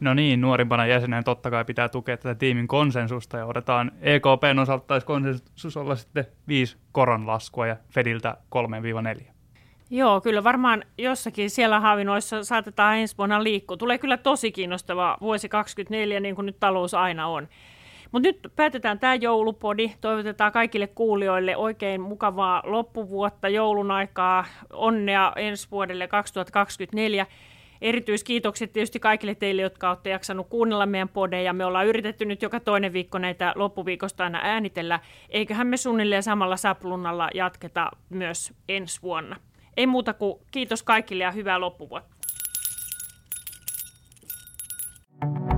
No 0.00 0.14
niin, 0.14 0.40
nuorimpana 0.40 0.86
jäsenen 0.86 1.24
totta 1.24 1.50
kai 1.50 1.64
pitää 1.64 1.88
tukea 1.88 2.16
tätä 2.16 2.34
tiimin 2.34 2.68
konsensusta 2.68 3.36
ja 3.36 3.46
odotetaan 3.46 3.92
EKPn 4.00 4.58
osalta 4.58 4.86
taisi 4.86 5.06
konsensus 5.06 5.76
olla 5.76 5.96
sitten 5.96 6.26
viisi 6.48 6.76
koronlaskua 6.92 7.66
ja 7.66 7.76
Fediltä 7.90 8.36
3-4. 9.18 9.22
Joo, 9.90 10.20
kyllä 10.20 10.44
varmaan 10.44 10.84
jossakin 10.98 11.50
siellä 11.50 11.80
haavinoissa 11.80 12.44
saatetaan 12.44 12.96
ensi 12.96 13.18
vuonna 13.18 13.42
liikkua. 13.42 13.76
Tulee 13.76 13.98
kyllä 13.98 14.16
tosi 14.16 14.52
kiinnostava 14.52 15.16
vuosi 15.20 15.48
2024, 15.48 16.20
niin 16.20 16.34
kuin 16.34 16.46
nyt 16.46 16.60
talous 16.60 16.94
aina 16.94 17.26
on. 17.26 17.48
Mutta 18.12 18.28
nyt 18.28 18.52
päätetään 18.56 18.98
tämä 18.98 19.14
joulupodi. 19.14 19.90
Toivotetaan 20.00 20.52
kaikille 20.52 20.86
kuulijoille 20.86 21.56
oikein 21.56 22.00
mukavaa 22.00 22.62
loppuvuotta, 22.66 23.48
joulun 23.48 23.90
aikaa, 23.90 24.44
onnea 24.72 25.32
ensi 25.36 25.68
vuodelle 25.70 26.08
2024. 26.08 27.26
Erityiskiitokset 27.80 28.72
tietysti 28.72 29.00
kaikille 29.00 29.34
teille, 29.34 29.62
jotka 29.62 29.88
olette 29.88 30.10
jaksanut 30.10 30.46
kuunnella 30.48 30.86
meidän 30.86 31.08
podeja. 31.08 31.52
Me 31.52 31.64
ollaan 31.64 31.86
yritetty 31.86 32.24
nyt 32.24 32.42
joka 32.42 32.60
toinen 32.60 32.92
viikko 32.92 33.18
näitä 33.18 33.52
loppuviikosta 33.56 34.24
aina 34.24 34.40
äänitellä. 34.42 35.00
Eiköhän 35.30 35.66
me 35.66 35.76
suunnilleen 35.76 36.22
samalla 36.22 36.56
saplunnalla 36.56 37.28
jatketa 37.34 37.90
myös 38.08 38.52
ensi 38.68 39.02
vuonna. 39.02 39.36
Ei 39.76 39.86
muuta 39.86 40.14
kuin 40.14 40.40
kiitos 40.50 40.82
kaikille 40.82 41.24
ja 41.24 41.30
hyvää 41.30 41.60
loppuvuotta. 41.60 42.18
thank 45.20 45.52
you 45.52 45.57